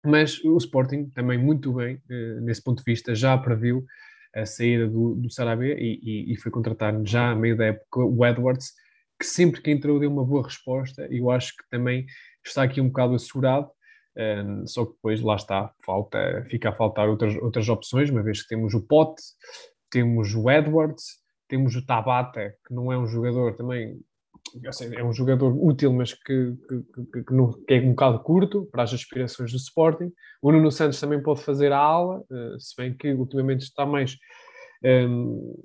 Mas 0.03 0.43
o 0.45 0.57
Sporting 0.57 1.11
também 1.11 1.37
muito 1.37 1.75
bem, 1.75 1.97
uh, 1.97 2.41
nesse 2.41 2.63
ponto 2.63 2.79
de 2.79 2.91
vista, 2.91 3.15
já 3.15 3.37
previu 3.37 3.85
a 4.35 4.47
saída 4.47 4.87
do, 4.87 5.15
do 5.17 5.31
Sarabia 5.31 5.75
e, 5.79 6.01
e, 6.03 6.33
e, 6.33 6.37
foi 6.37 6.51
contratar 6.51 6.95
já 7.05 7.31
a 7.31 7.35
meio 7.35 7.57
da 7.57 7.67
época 7.67 8.01
o 8.01 8.25
Edwards, 8.25 8.73
que 9.19 9.27
sempre 9.27 9.61
que 9.61 9.71
entrou 9.71 9.99
deu 9.99 10.11
uma 10.11 10.25
boa 10.25 10.45
resposta 10.45 11.07
e 11.11 11.19
eu 11.19 11.31
acho 11.31 11.57
que 11.57 11.65
também 11.71 12.07
está 12.47 12.63
aqui 12.63 12.81
um 12.81 12.89
bocado 12.89 13.15
assegurado 13.15 13.69
um, 14.17 14.67
só 14.67 14.85
que 14.85 14.93
depois 14.93 15.21
lá 15.21 15.37
está, 15.37 15.73
falta, 15.85 16.47
fica 16.51 16.71
a 16.71 16.75
faltar 16.75 17.09
outras, 17.09 17.37
outras 17.37 17.69
opções, 17.69 18.11
uma 18.11 18.23
vez 18.23 18.43
que 18.43 18.49
temos 18.49 18.75
o 18.75 18.87
Pote, 18.87 19.23
temos 19.91 20.35
o 20.35 20.51
Edwards, 20.51 21.05
temos 21.49 21.75
o 21.77 21.85
Tabata, 21.85 22.55
que 22.67 22.75
não 22.75 22.93
é 22.93 22.99
um 22.99 23.07
jogador 23.07 23.55
também, 23.57 23.99
sei, 24.73 24.95
é 24.95 25.05
um 25.05 25.13
jogador 25.13 25.53
útil, 25.57 25.93
mas 25.93 26.13
que, 26.13 26.55
que, 26.69 26.83
que, 26.83 27.07
que, 27.13 27.25
que, 27.25 27.75
é 27.75 27.81
um 27.81 27.91
bocado 27.91 28.21
curto 28.21 28.69
para 28.71 28.83
as 28.83 28.93
aspirações 28.93 29.51
do 29.51 29.57
Sporting. 29.57 30.13
O 30.43 30.53
Nuno 30.53 30.71
Santos 30.71 31.01
também 31.01 31.23
pode 31.23 31.43
fazer 31.43 31.73
a 31.73 31.79
ala, 31.79 32.21
uh, 32.21 32.61
se 32.61 32.75
bem 32.77 32.95
que 32.95 33.13
ultimamente 33.13 33.63
está 33.63 33.87
mais. 33.87 34.17
Um, 34.85 35.61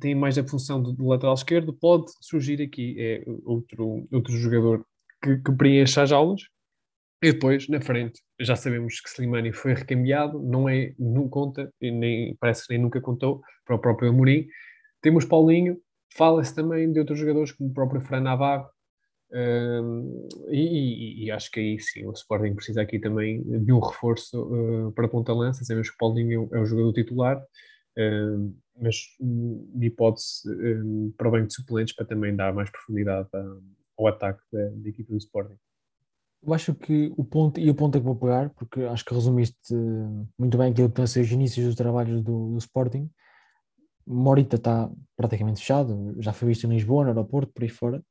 tem 0.00 0.14
mais 0.14 0.38
a 0.38 0.46
função 0.46 0.80
do, 0.80 0.92
do, 0.92 1.08
lateral 1.08 1.34
esquerdo, 1.34 1.72
pode 1.72 2.04
surgir 2.20 2.62
aqui 2.62 2.94
é, 2.96 3.24
outro, 3.44 4.06
outro 4.12 4.32
jogador 4.36 4.84
que, 5.20 5.38
que 5.38 5.52
preencha 5.52 6.02
as 6.02 6.12
aulas, 6.12 6.42
e 7.22 7.32
depois, 7.32 7.68
na 7.68 7.80
frente, 7.80 8.20
já 8.40 8.56
sabemos 8.56 9.00
que 9.00 9.08
Slimani 9.08 9.52
foi 9.52 9.74
recambiado, 9.74 10.40
não 10.40 10.68
é, 10.68 10.94
não 10.98 11.28
conta, 11.28 11.72
nem, 11.80 12.34
parece 12.40 12.66
que 12.66 12.72
nem 12.72 12.82
nunca 12.82 13.00
contou 13.00 13.42
para 13.64 13.76
o 13.76 13.78
próprio 13.78 14.08
Amorim. 14.08 14.46
Temos 15.02 15.24
Paulinho, 15.24 15.78
fala-se 16.16 16.54
também 16.54 16.90
de 16.90 16.98
outros 16.98 17.18
jogadores 17.18 17.52
como 17.52 17.70
o 17.70 17.74
próprio 17.74 18.00
Fran 18.00 18.20
Navarro, 18.20 18.68
um, 19.32 20.28
e, 20.48 20.58
e, 20.58 21.24
e, 21.24 21.30
acho 21.30 21.50
que 21.50 21.60
aí 21.60 21.78
sim, 21.78 22.04
o 22.04 22.12
Sporting 22.12 22.54
precisa 22.54 22.82
aqui 22.82 22.98
também 22.98 23.42
de 23.42 23.72
um 23.72 23.78
reforço 23.78 24.42
uh, 24.42 24.92
para 24.92 25.06
a 25.06 25.08
ponta-lança. 25.08 25.64
Sabemos 25.64 25.88
que 25.88 25.96
Paulinho 25.96 26.48
é 26.52 26.58
o 26.58 26.66
jogador 26.66 26.92
titular, 26.92 27.38
uh, 27.38 28.54
mas 28.80 28.96
uma 29.20 29.84
hipótese 29.84 30.50
um, 30.50 31.12
para 31.16 31.28
o 31.28 31.30
banco 31.30 31.46
de 31.46 31.54
suplentes 31.54 31.94
para 31.94 32.06
também 32.06 32.34
dar 32.34 32.52
mais 32.52 32.70
profundidade 32.70 33.28
ao 33.96 34.06
ataque 34.08 34.42
da, 34.52 34.68
da 34.68 34.88
equipa 34.88 35.12
do 35.12 35.18
Sporting. 35.18 35.56
Eu 36.42 36.54
acho 36.54 36.74
que 36.74 37.12
o 37.16 37.24
ponto, 37.24 37.60
e 37.60 37.68
o 37.70 37.74
ponto 37.74 37.96
é 37.96 38.00
que 38.00 38.06
vou 38.06 38.16
pegar, 38.16 38.48
porque 38.50 38.80
acho 38.84 39.04
que 39.04 39.12
resumiste 39.12 39.74
muito 40.38 40.56
bem 40.56 40.72
aquilo 40.72 40.90
que 40.90 41.02
a 41.02 41.06
ser 41.06 41.20
os 41.20 41.30
inícios 41.30 41.66
dos 41.66 41.74
trabalhos 41.74 42.22
do, 42.22 42.52
do 42.52 42.58
Sporting. 42.58 43.10
Morita 44.06 44.56
está 44.56 44.90
praticamente 45.16 45.60
fechado, 45.60 46.16
já 46.18 46.32
foi 46.32 46.48
visto 46.48 46.66
em 46.66 46.70
Lisboa, 46.70 47.04
no 47.04 47.10
aeroporto, 47.10 47.52
por 47.52 47.62
aí 47.62 47.68
fora. 47.68 48.02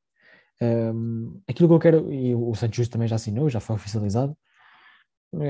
Um, 0.62 1.40
aquilo 1.48 1.68
que 1.68 1.74
eu 1.74 1.78
quero, 1.80 2.12
e 2.12 2.34
o 2.34 2.54
Santos 2.54 2.88
também 2.88 3.08
já 3.08 3.16
assinou, 3.16 3.50
já 3.50 3.58
foi 3.58 3.74
oficializado. 3.74 4.36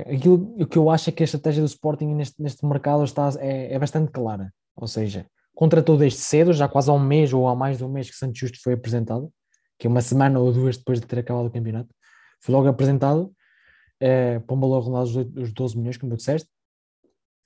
Aquilo 0.06 0.54
o 0.58 0.66
que 0.66 0.78
eu 0.78 0.88
acho 0.90 1.10
é 1.10 1.12
que 1.12 1.22
a 1.22 1.24
estratégia 1.24 1.62
do 1.62 1.66
Sporting 1.66 2.14
neste, 2.14 2.40
neste 2.40 2.64
mercado 2.64 3.04
está, 3.04 3.30
é, 3.38 3.74
é 3.74 3.78
bastante 3.78 4.10
clara. 4.10 4.52
Ou 4.74 4.86
seja, 4.86 5.26
contratou 5.54 5.98
desde 5.98 6.18
cedo, 6.18 6.54
já 6.54 6.66
quase 6.66 6.88
há 6.88 6.94
um 6.94 6.98
mês 6.98 7.32
ou 7.34 7.46
há 7.46 7.54
mais 7.54 7.76
de 7.76 7.84
um 7.84 7.88
mês 7.90 8.08
que 8.08 8.16
Santos 8.16 8.38
Justo 8.38 8.58
foi 8.62 8.72
apresentado, 8.72 9.30
que 9.78 9.86
é 9.86 9.90
uma 9.90 10.00
semana 10.00 10.40
ou 10.40 10.50
duas 10.50 10.78
depois 10.78 10.98
de 10.98 11.06
ter 11.06 11.18
acabado 11.18 11.46
o 11.46 11.50
campeonato 11.50 11.94
foi 12.40 12.54
logo 12.54 12.68
apresentado 12.68 13.34
é, 14.00 14.38
para 14.38 14.56
um 14.56 14.60
valor 14.60 14.80
rondado 14.80 15.40
os 15.40 15.52
12 15.52 15.76
milhões, 15.76 15.96
como 15.96 16.12
tu 16.12 16.16
disseste, 16.16 16.48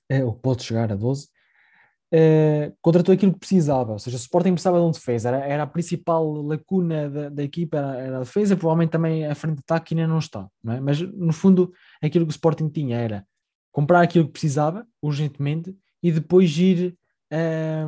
é, 0.09 0.23
o 0.23 0.33
que 0.33 0.41
pode 0.41 0.63
chegar 0.63 0.91
a 0.91 0.95
12, 0.95 1.27
é, 2.11 2.71
contratou 2.81 3.13
aquilo 3.13 3.33
que 3.33 3.39
precisava, 3.39 3.93
ou 3.93 3.99
seja, 3.99 4.15
o 4.15 4.19
Sporting 4.19 4.51
precisava 4.51 4.79
de 4.79 4.85
um 4.85 4.91
defesa, 4.91 5.29
era, 5.29 5.45
era 5.45 5.63
a 5.63 5.67
principal 5.67 6.31
lacuna 6.41 7.09
da, 7.09 7.29
da 7.29 7.43
equipa, 7.43 7.77
era, 7.77 7.97
era, 7.97 8.17
a 8.17 8.19
defesa, 8.21 8.55
provavelmente 8.55 8.91
também 8.91 9.25
a 9.25 9.35
frente 9.35 9.55
de 9.55 9.61
ataque 9.61 9.93
ainda 9.93 10.07
não 10.07 10.19
está, 10.19 10.47
não 10.63 10.73
é? 10.73 10.79
mas 10.79 11.01
no 11.01 11.33
fundo 11.33 11.73
aquilo 12.01 12.25
que 12.25 12.31
o 12.31 12.31
Sporting 12.31 12.69
tinha 12.69 12.97
era 12.97 13.27
comprar 13.71 14.01
aquilo 14.01 14.25
que 14.25 14.31
precisava, 14.31 14.87
urgentemente, 15.01 15.75
e 16.01 16.11
depois 16.11 16.57
ir 16.57 16.95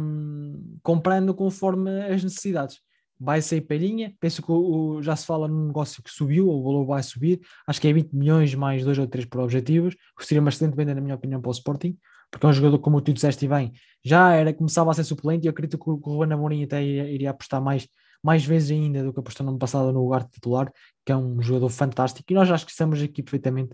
um, 0.01 0.77
comprando 0.83 1.33
conforme 1.33 1.89
as 2.07 2.23
necessidades 2.23 2.81
vai 3.19 3.41
sair 3.41 3.62
palhinha. 3.62 4.13
Penso 4.19 4.41
que 4.41 4.51
o, 4.51 5.01
já 5.01 5.15
se 5.15 5.25
fala 5.25 5.47
num 5.47 5.67
negócio 5.67 6.01
que 6.03 6.12
subiu, 6.12 6.49
o 6.49 6.63
valor 6.63 6.86
vai 6.86 7.03
subir. 7.03 7.41
Acho 7.65 7.82
que 7.82 7.88
é 7.88 7.93
20 7.93 8.13
milhões 8.13 8.53
mais 8.56 8.84
2 8.84 8.97
ou 8.99 9.08
3 9.08 9.25
por 9.25 9.41
objetivos, 9.41 9.95
que 10.17 10.25
seria 10.25 10.41
uma 10.41 10.49
excelente 10.49 10.75
venda, 10.75 10.93
na 10.93 11.01
minha 11.01 11.15
opinião, 11.15 11.41
para 11.41 11.49
o 11.49 11.51
Sporting, 11.51 11.97
porque 12.32 12.45
é 12.45 12.49
um 12.49 12.53
jogador, 12.53 12.80
como 12.80 13.01
tu 13.01 13.13
disseste 13.13 13.47
bem, 13.47 13.73
já 14.03 14.34
era, 14.34 14.53
começava 14.53 14.91
a 14.91 14.93
ser 14.93 15.03
suplente 15.03 15.45
e 15.45 15.47
eu 15.47 15.51
acredito 15.51 15.77
que 15.77 15.89
o, 15.89 15.95
Ruben 15.95 16.34
Amorim 16.34 16.63
até 16.63 16.84
iria, 16.84 17.32
apostar 17.32 17.62
mais, 17.62 17.88
mais 18.23 18.45
vezes 18.45 18.71
ainda 18.71 19.03
do 19.03 19.13
que 19.13 19.19
apostou 19.19 19.45
no 19.45 19.51
ano 19.51 19.60
passado 19.60 19.91
no 19.91 20.03
lugar 20.03 20.25
titular, 20.27 20.71
que 21.06 21.12
é 21.12 21.15
um 21.17 21.41
jogador 21.41 21.69
fantástico. 21.69 22.32
E 22.32 22.36
nós 22.36 22.63
que 22.63 22.71
estamos 22.71 23.01
aqui 23.01 23.23
perfeitamente 23.23 23.73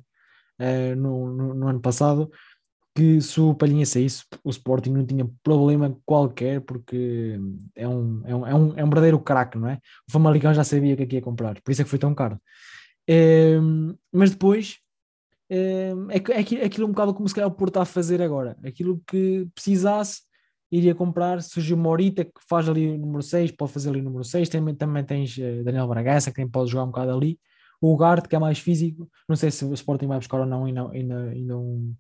uh, 0.60 0.96
no, 0.96 1.32
no, 1.34 1.54
no 1.54 1.68
ano 1.68 1.80
passado 1.80 2.32
que 2.96 3.20
se 3.22 3.42
o 3.42 3.56
Palhinha 3.56 3.86
saísse, 3.86 4.24
o 4.44 4.50
Sporting 4.50 4.92
não 4.92 5.06
tinha 5.06 5.28
problema 5.42 5.98
qualquer, 6.06 6.62
porque 6.62 7.40
é 7.76 7.88
um, 7.88 8.22
é 8.26 8.36
um, 8.36 8.48
é 8.48 8.56
um, 8.56 8.78
é 8.78 8.84
um 8.84 8.90
verdadeiro 8.90 9.20
craque, 9.20 9.58
não 9.58 9.68
é? 9.68 9.80
O 10.08 10.12
Famalicão 10.12 10.54
já 10.54 10.64
sabia 10.64 10.96
que 10.96 11.04
aqui 11.04 11.16
ia 11.16 11.22
comprar, 11.22 11.60
por 11.62 11.72
isso 11.72 11.82
é 11.82 11.84
que 11.84 11.90
foi 11.90 12.00
tão 12.00 12.14
caro. 12.14 12.40
É, 13.08 13.58
mas 14.12 14.32
depois 14.32 14.78
é, 15.50 15.94
é, 16.10 16.62
é 16.62 16.66
aquilo 16.66 16.88
um 16.88 16.92
bocado 16.92 17.14
como 17.14 17.28
se 17.28 17.36
calhar 17.36 17.50
o 17.50 17.54
Porto 17.54 17.72
está 17.72 17.82
a 17.82 17.86
fazer 17.86 18.22
agora, 18.22 18.58
aquilo 18.64 19.02
que 19.08 19.48
precisasse 19.54 20.22
iria 20.72 20.96
comprar, 20.96 21.42
surgiu 21.42 21.78
Morita 21.78 22.26
que 22.26 22.32
faz 22.48 22.68
ali 22.68 22.90
o 22.90 22.98
número 22.98 23.22
6, 23.22 23.52
pode 23.52 23.72
fazer 23.72 23.90
ali 23.90 24.00
o 24.00 24.04
número 24.04 24.24
6, 24.24 24.50
também, 24.50 24.74
também 24.74 25.04
tens 25.04 25.38
eh, 25.38 25.62
Daniel 25.62 25.88
Bragança 25.88 26.32
que 26.32 26.38
também 26.38 26.50
pode 26.50 26.72
jogar 26.72 26.84
um 26.86 26.88
bocado 26.88 27.12
ali, 27.12 27.40
o 27.80 27.96
Garte 27.96 28.28
que 28.28 28.36
é 28.36 28.40
mais 28.40 28.58
físico, 28.58 29.08
não 29.30 29.36
sei 29.36 29.52
se 29.52 29.64
o 29.66 29.74
Sporting 29.74 30.08
vai 30.08 30.18
buscar 30.18 30.40
ou 30.40 30.46
não 30.46 30.66
ainda, 30.66 30.86
um 31.56 31.94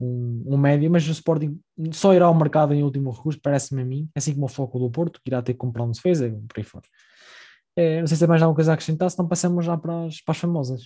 um, 0.00 0.42
um 0.46 0.56
médio, 0.56 0.90
mas 0.90 1.06
o 1.08 1.12
Sporting 1.12 1.58
só 1.92 2.12
irá 2.14 2.26
ao 2.26 2.34
mercado 2.34 2.74
em 2.74 2.82
último 2.82 3.10
recurso, 3.10 3.40
parece-me 3.42 3.82
a 3.82 3.84
mim, 3.84 4.08
assim 4.14 4.34
como 4.34 4.46
o 4.46 4.48
Foco 4.48 4.78
do 4.78 4.90
Porto, 4.90 5.20
que 5.22 5.30
irá 5.30 5.40
ter 5.42 5.52
que 5.52 5.58
comprar 5.58 5.84
um 5.84 5.90
defesa, 5.90 6.28
por 6.48 6.58
aí 6.58 6.64
fora. 6.64 6.84
É, 7.76 8.00
não 8.00 8.06
sei 8.06 8.16
se 8.16 8.24
é 8.24 8.26
mais 8.26 8.42
alguma 8.42 8.54
coisa 8.54 8.70
a 8.70 8.74
acrescentar, 8.74 9.10
se 9.10 9.18
não 9.18 9.26
passamos 9.28 9.64
já 9.64 9.76
para 9.76 10.04
as, 10.06 10.20
para 10.20 10.32
as 10.32 10.38
famosas. 10.38 10.82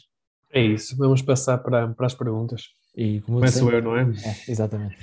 É 0.51 0.63
isso, 0.63 0.97
vamos 0.97 1.21
passar 1.23 1.59
para, 1.59 1.89
para 1.89 2.07
as 2.07 2.15
perguntas. 2.15 2.69
E 2.97 3.21
como 3.21 3.39
Começo 3.39 3.59
sempre- 3.59 3.77
eu, 3.77 3.83
não 3.83 3.97
é? 3.97 4.03
É, 4.03 4.51
exatamente. 4.51 4.97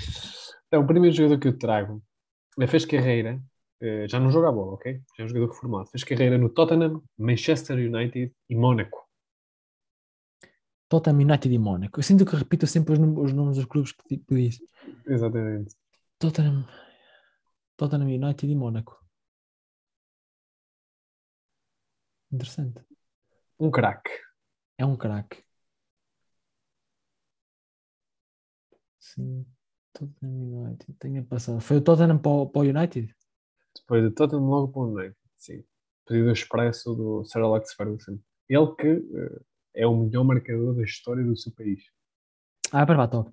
Então, 0.67 0.81
o 0.81 0.87
primeiro 0.87 1.15
jogador 1.15 1.39
que 1.39 1.47
eu 1.47 1.57
trago 1.57 2.01
fez 2.67 2.85
carreira, 2.85 3.39
eh, 3.81 4.07
já 4.09 4.19
não 4.19 4.31
joga 4.31 4.49
a 4.49 4.51
bola, 4.51 4.73
ok? 4.73 4.99
Já 5.17 5.23
é 5.23 5.25
um 5.25 5.27
jogador 5.27 5.51
reformado. 5.53 5.89
Fez 5.91 6.03
carreira 6.03 6.37
no 6.37 6.49
Tottenham, 6.49 7.01
Manchester 7.17 7.77
United 7.77 8.31
e 8.49 8.55
Mónaco. 8.55 9.04
Tottenham 10.99 11.19
United 11.21 11.53
e 11.53 11.59
Mónaco. 11.59 11.99
Eu 11.99 12.03
sinto 12.03 12.25
que 12.25 12.35
repito 12.35 12.65
sempre 12.67 12.93
os, 12.93 12.99
nom- 12.99 13.21
os 13.21 13.33
nomes 13.33 13.57
dos 13.57 13.65
clubes 13.65 13.91
que, 13.91 14.17
que 14.17 14.35
disse. 14.35 14.67
Exatamente. 15.05 15.75
Tottenham, 16.17 16.65
Tottenham 17.75 18.07
United 18.07 18.49
e 18.51 18.55
Mónaco. 18.55 19.03
Interessante. 22.31 22.81
Um 23.59 23.69
craque. 23.71 24.11
É 24.77 24.85
um 24.85 24.95
craque. 24.95 25.43
Sim. 28.99 29.45
Tottenham 29.93 30.65
United. 30.65 30.93
Tenha 30.99 31.23
passado. 31.23 31.59
Foi 31.61 31.77
o 31.77 31.81
Tottenham 31.81 32.17
para 32.17 32.31
o, 32.31 32.49
para 32.49 32.61
o 32.61 32.65
United? 32.65 33.13
Depois 33.75 34.03
do 34.03 34.11
Tottenham 34.13 34.45
logo 34.45 34.71
para 34.71 34.81
o 34.81 34.91
United. 34.93 35.17
Sim. 35.37 35.63
Pedido 36.05 36.31
expresso 36.31 36.93
do 36.95 37.23
Sir 37.25 37.39
Alex 37.41 37.73
Ferguson. 37.73 38.19
Ele 38.47 38.75
que 38.75 38.87
eh, 38.87 39.41
é 39.75 39.85
o 39.85 39.95
melhor 39.95 40.23
marcador 40.23 40.73
da 40.75 40.83
história 40.83 41.23
do 41.23 41.35
seu 41.35 41.51
país. 41.51 41.83
Ah, 42.71 42.85
para 42.85 43.07
top. 43.07 43.31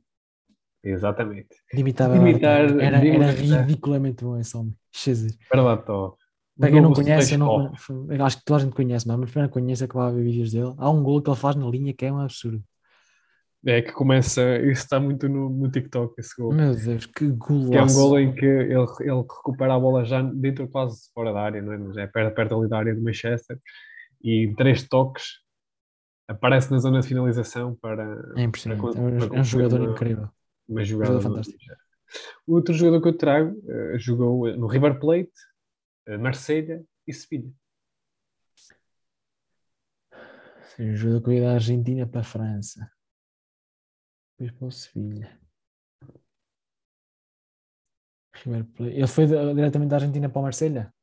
Exatamente. 0.85 1.49
De 1.73 1.81
imitar 1.81 2.11
De 2.11 2.17
imitar- 2.17 2.67
Berbatov. 2.67 2.83
Era, 2.83 2.97
era 2.99 3.63
ridiculamente 3.63 4.25
bom 4.25 4.37
esse 4.37 4.57
homem. 4.57 4.77
Jesus. 4.93 5.39
Berbatov. 5.51 6.17
Para 6.59 6.71
quem 6.71 6.81
não 6.83 6.93
conhece, 6.93 7.35
eu, 7.35 7.39
não, 7.39 7.73
acho 8.25 8.39
que 8.39 8.45
toda 8.45 8.61
a 8.61 8.65
gente 8.65 8.75
conhece, 8.75 9.09
mas 9.09 9.19
para 9.19 9.27
quem 9.33 9.43
não 9.43 9.49
conhece 9.49 9.85
é 9.85 9.89
que 9.89 9.95
vai 9.95 10.13
ver 10.13 10.23
vídeos 10.23 10.53
dele. 10.53 10.75
Há 10.77 10.91
um 10.91 11.03
gol 11.03 11.23
que 11.23 11.31
ele 11.31 11.37
faz 11.37 11.57
na 11.57 11.67
linha 11.67 11.95
que 11.95 12.05
é 12.05 12.13
um 12.13 12.19
absurdo. 12.19 12.63
É 13.65 13.81
que 13.81 13.93
começa, 13.93 14.57
isso 14.59 14.83
está 14.83 14.99
muito 15.01 15.29
no, 15.29 15.49
no 15.49 15.71
TikTok, 15.71 16.15
esse 16.19 16.35
gol. 16.37 16.53
Meu 16.53 16.75
Deus, 16.75 17.07
que 17.07 17.29
golaço. 17.29 17.71
Que 17.71 17.77
é 17.77 17.83
um 17.83 17.95
gol 17.95 18.19
em 18.19 18.35
que 18.35 18.45
ele, 18.45 18.75
ele 18.75 19.21
recupera 19.21 19.75
a 19.75 19.81
bola 19.81 20.05
já 20.05 20.21
dentro, 20.21 20.69
quase 20.69 21.11
fora 21.15 21.33
da 21.33 21.41
área, 21.41 21.63
não 21.63 21.73
é? 21.73 21.79
Mas 21.79 21.97
é 21.97 22.07
perto, 22.07 22.35
perto 22.35 22.59
ali 22.59 22.69
da 22.69 22.79
área 22.79 22.95
do 22.95 23.01
Manchester. 23.01 23.59
E 24.23 24.53
três 24.57 24.87
toques 24.87 25.42
aparece 26.29 26.71
na 26.71 26.79
zona 26.79 27.01
de 27.01 27.09
finalização 27.09 27.75
para, 27.77 28.03
É 28.37 28.43
impressionante. 28.43 28.81
para- 28.81 28.99
É 28.99 29.03
um, 29.03 29.11
para 29.11 29.13
é 29.13 29.27
um 29.27 29.29
concluir 29.29 29.45
jogador 29.45 29.81
uma- 29.81 29.93
incrível. 29.93 30.29
uma 30.69 30.85
jogada. 30.85 31.13
Jogador 31.13 31.29
no 31.29 31.35
fantástico. 31.37 31.59
Manchester. 31.59 31.87
O 32.47 32.55
outro 32.55 32.75
jogador 32.75 33.03
que 33.03 33.09
eu 33.09 33.17
trago 33.17 33.63
eh, 33.69 33.99
jogou 33.99 34.57
no 34.57 34.67
River 34.67 34.99
Plate, 35.01 35.33
eh, 36.07 36.19
Marselha 36.19 36.85
e 37.07 37.13
Sevilha. 37.13 37.51
Sim, 40.77 40.91
um 40.91 40.97
jogador 40.97 41.21
que 41.23 41.29
veio 41.29 41.43
da 41.45 41.53
Argentina 41.55 42.07
para 42.07 42.21
a 42.21 42.25
França. 42.25 42.91
Depois 44.39 44.53
para 44.59 44.67
o 44.67 44.71
Sevilha. 44.73 45.41
River 48.35 48.65
Plate. 48.65 48.95
Ele 48.97 49.07
foi 49.07 49.27
da- 49.27 49.53
diretamente 49.53 49.91
da 49.91 49.97
Argentina 49.97 50.29
para 50.29 50.39
o 50.41 50.43
Marselha? 50.43 50.95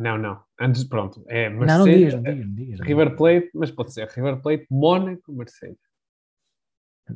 Não, 0.00 0.16
não. 0.16 0.42
Antes, 0.58 0.84
pronto. 0.84 1.22
É 1.28 1.50
Não, 1.50 1.78
não 1.78 1.78
não 1.78 1.84
digas, 1.84 2.14
não 2.14 2.54
digas. 2.54 2.78
não 2.78 2.86
River 2.86 3.16
Plate, 3.16 3.50
mas 3.54 3.70
pode 3.70 3.92
ser 3.92 4.08
River 4.08 4.40
Plate, 4.40 4.66
Mónaco, 4.70 5.32
digas. 5.32 5.78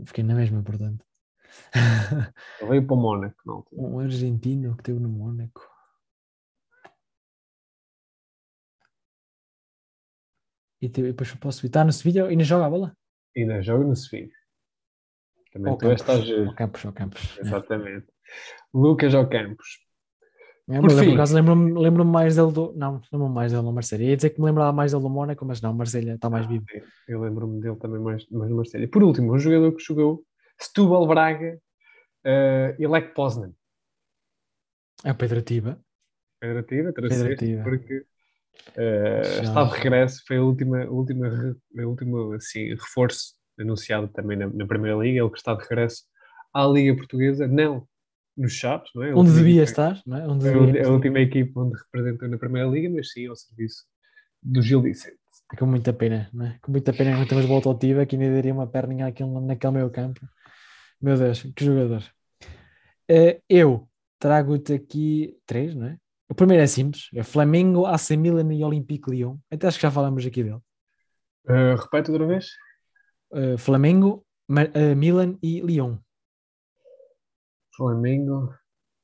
Fiquei 0.06 0.22
na 0.24 0.34
mesma, 0.34 0.62
portanto. 0.62 1.04
Ele 2.60 2.68
veio 2.70 2.86
para 2.86 2.94
o 2.94 3.00
Mónaco, 3.00 3.36
na 3.46 3.52
altura. 3.54 3.80
um 3.82 3.98
argentino 4.00 4.76
que 4.76 4.82
teve 4.82 4.98
no 5.00 5.08
Mónaco. 5.08 5.62
E 10.80 10.88
depois 10.88 11.28
foi 11.28 11.38
para 11.38 11.48
o 11.48 11.52
Sevilha. 11.52 11.68
Está 11.70 11.84
no 11.84 11.92
Sevilha 11.92 12.20
e 12.24 12.28
ainda 12.28 12.44
joga 12.44 12.66
a 12.66 12.70
bola? 12.70 12.96
Ainda 13.36 13.62
joga 13.62 13.84
no 13.84 13.96
Sevilha. 13.96 14.32
Também 15.52 15.70
Ao 15.72 15.78
tu 15.78 15.86
Campos. 15.86 16.00
estás- 16.00 16.30
Ao 16.48 16.54
Campos, 16.54 16.84
ao 16.86 16.92
Campos. 16.92 17.38
É. 17.38 17.40
Exatamente. 17.42 18.06
Lucas 18.72 19.14
Ocampos. 19.14 19.83
É, 20.68 20.81
Por 20.81 20.90
fim. 20.92 21.14
lembro-me 21.35 21.79
lembro 21.79 22.05
mais 22.05 22.37
dele 22.37 22.50
do. 22.50 22.72
Não, 22.74 23.00
lembro-me 23.12 23.35
mais 23.35 23.53
dele 23.53 23.64
no 23.64 23.72
Marselha. 23.72 24.05
Ia 24.05 24.16
dizer 24.16 24.31
que 24.31 24.40
me 24.40 24.46
lembrava 24.46 24.72
mais 24.72 24.92
dele 24.92 25.03
do 25.03 25.11
Mónaco, 25.11 25.44
mas 25.44 25.61
não, 25.61 25.74
Marselha 25.74 26.14
está 26.14 26.31
mais 26.31 26.46
vivo. 26.46 26.64
Eu 27.07 27.20
lembro-me 27.20 27.61
dele 27.61 27.77
também 27.77 28.00
mais, 28.00 28.27
mais 28.31 28.50
no 28.50 28.57
Marselha. 28.57 28.88
Por 28.88 29.03
último, 29.03 29.35
um 29.35 29.38
jogador 29.38 29.72
que 29.72 29.85
jogou 29.85 30.24
Setúbal 30.59 31.07
Braga 31.07 31.59
eh, 32.24 32.77
e 32.79 32.87
Lech 32.87 33.12
Poznan. 33.12 33.53
É 35.05 35.12
o 35.12 35.14
Pedro 35.14 35.42
Tiba. 35.42 35.79
Pedro 36.40 36.62
terceiro, 36.62 37.37
Tiva. 37.37 37.62
porque 37.62 38.07
Já. 38.77 39.42
está 39.42 39.64
de 39.64 39.74
regresso, 39.74 40.22
foi 40.27 40.38
a 40.38 40.42
última, 40.42 40.85
a 40.85 40.90
última, 40.90 41.57
a 41.79 41.87
última 41.87 42.37
assim, 42.37 42.70
reforço 42.70 43.35
anunciado 43.59 44.09
também 44.09 44.37
na, 44.37 44.46
na 44.48 44.66
Primeira 44.66 44.96
Liga, 44.96 45.20
ele 45.20 45.31
que 45.31 45.37
está 45.38 45.55
de 45.55 45.62
regresso 45.62 46.05
à 46.53 46.66
Liga 46.66 46.96
Portuguesa, 46.96 47.46
não 47.46 47.87
nos 48.36 48.52
Chaves, 48.52 48.90
não 48.94 49.02
é? 49.02 49.12
A 49.12 49.16
Onde 49.16 49.32
devia 49.32 49.62
estar, 49.62 50.00
não 50.06 50.16
é? 50.16 50.26
Onde 50.26 50.48
a, 50.48 50.52
devia 50.52 50.74
a 50.74 50.80
estar. 50.80 50.92
última 50.92 51.20
equipa 51.20 51.60
onde 51.60 51.76
representou 51.78 52.28
na 52.28 52.38
Primeira 52.38 52.68
Liga, 52.68 52.90
mas 52.90 53.12
sim 53.12 53.26
ao 53.26 53.36
serviço 53.36 53.84
do 54.42 54.60
Gil 54.62 54.82
Vicente. 54.82 55.18
Com 55.58 55.66
muita 55.66 55.92
pena, 55.92 56.28
não 56.32 56.46
é? 56.46 56.58
Com 56.60 56.72
muita 56.72 56.92
pena 56.92 57.16
não 57.16 57.26
temos 57.26 57.44
volta 57.46 57.68
ao 57.68 57.78
Tiva, 57.78 58.06
que 58.06 58.16
ainda 58.16 58.34
daria 58.34 58.52
uma 58.52 58.66
perninha 58.66 59.06
naquele 59.06 59.72
meio 59.72 59.90
campo. 59.90 60.20
Meu 61.00 61.16
Deus, 61.16 61.42
que 61.54 61.64
jogador. 61.64 62.02
Eh, 63.08 63.40
eu 63.48 63.88
trago-te 64.18 64.72
aqui 64.72 65.36
três, 65.46 65.74
não 65.74 65.86
é? 65.86 65.98
O 66.28 66.34
primeiro 66.34 66.62
é 66.62 66.66
simples, 66.66 67.08
é 67.14 67.22
Flamengo, 67.22 67.86
AC 67.86 68.16
Milan 68.16 68.52
e 68.52 68.64
Olympique 68.64 69.10
Lyon. 69.10 69.36
Até 69.50 69.66
acho 69.66 69.78
que 69.78 69.82
já 69.82 69.90
falamos 69.90 70.24
aqui 70.24 70.42
dele. 70.42 70.60
Uh, 71.46 71.76
repete 71.76 72.10
outra 72.10 72.26
vez? 72.26 72.46
Eh, 73.34 73.56
Flamengo, 73.58 74.24
eh, 74.74 74.94
Milan 74.94 75.36
e 75.42 75.60
Lyon. 75.60 75.98
Flamengo, 77.76 78.54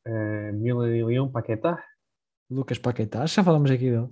eh, 0.06 0.52
Milan 0.52 0.96
e 0.96 1.04
Leão, 1.04 1.30
Paquetá. 1.30 1.82
Lucas 2.48 2.78
Paquetá, 2.78 3.22
acho 3.22 3.34
que 3.34 3.36
já 3.36 3.44
falamos 3.44 3.70
aqui 3.70 3.90
dele. 3.90 4.08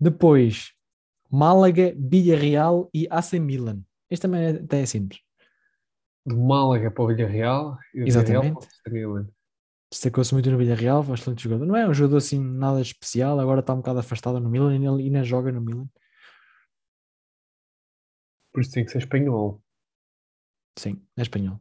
Depois, 0.00 0.72
Málaga, 1.30 1.94
Villarreal 1.96 2.88
e 2.92 3.06
AC 3.10 3.34
Milan. 3.34 3.82
Este 4.10 4.22
também 4.22 4.44
é, 4.44 4.50
até 4.50 4.80
é 4.80 4.86
simples. 4.86 5.20
De 6.26 6.34
Málaga 6.34 6.90
para 6.90 7.04
o 7.04 7.08
Villarreal 7.08 7.78
e 7.94 8.00
do 8.00 8.06
Exatamente. 8.06 8.42
Villarreal 8.42 8.68
para 8.82 8.90
o 8.90 8.94
Milan. 8.94 9.28
Destacou-se 9.90 10.34
muito 10.34 10.50
no 10.50 10.58
Villarreal, 10.58 11.02
foi 11.02 11.12
um 11.12 11.14
excelente 11.14 11.42
jogador. 11.42 11.64
Não 11.64 11.76
é 11.76 11.88
um 11.88 11.94
jogador 11.94 12.18
assim 12.18 12.38
nada 12.38 12.80
especial, 12.80 13.40
agora 13.40 13.60
está 13.60 13.72
um 13.72 13.78
bocado 13.78 14.00
afastado 14.00 14.38
no 14.38 14.50
Milan 14.50 14.76
e 14.76 14.86
ele 14.86 15.04
ainda 15.04 15.24
joga 15.24 15.50
no 15.50 15.60
Milan. 15.60 15.88
Por 18.52 18.60
isso 18.60 18.72
tem 18.72 18.84
que 18.84 18.90
ser 18.90 18.98
espanhol. 18.98 19.62
Sim, 20.76 21.02
é 21.16 21.22
espanhol. 21.22 21.60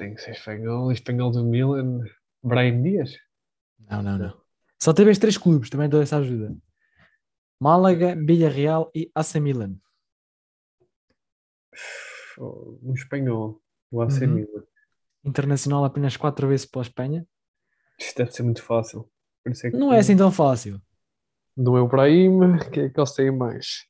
Tem 0.00 0.14
que 0.14 0.22
ser 0.22 0.30
espanhol. 0.30 0.90
Espanhol 0.90 1.30
do 1.30 1.44
Milan, 1.44 2.00
Brian 2.42 2.80
Dias. 2.82 3.18
Não, 3.78 4.02
não, 4.02 4.16
não. 4.16 4.40
Só 4.82 4.94
teve 4.94 5.14
três 5.18 5.36
clubes, 5.36 5.68
também 5.68 5.90
dou 5.90 6.00
essa 6.00 6.16
ajuda. 6.16 6.56
Málaga, 7.60 8.16
Villarreal 8.16 8.90
e 8.94 9.10
AC 9.14 9.34
Milan. 9.38 9.76
Um 12.38 12.94
espanhol. 12.94 13.60
O 13.90 14.00
AC 14.00 14.22
Uhum. 14.22 14.28
Milan. 14.28 14.62
Internacional 15.22 15.84
apenas 15.84 16.16
quatro 16.16 16.48
vezes 16.48 16.64
pela 16.64 16.80
Espanha. 16.82 17.26
Isto 17.98 18.16
deve 18.16 18.32
ser 18.32 18.42
muito 18.42 18.62
fácil. 18.62 19.06
É 19.46 19.70
Não 19.72 19.92
é 19.92 19.98
assim 19.98 20.16
tão 20.16 20.32
fácil. 20.32 20.80
Do 21.54 21.78
Ibrahim, 21.78 22.56
que 22.72 22.80
é 22.80 22.88
que 22.88 22.98
eles 22.98 23.12
têm 23.12 23.30
mais? 23.30 23.84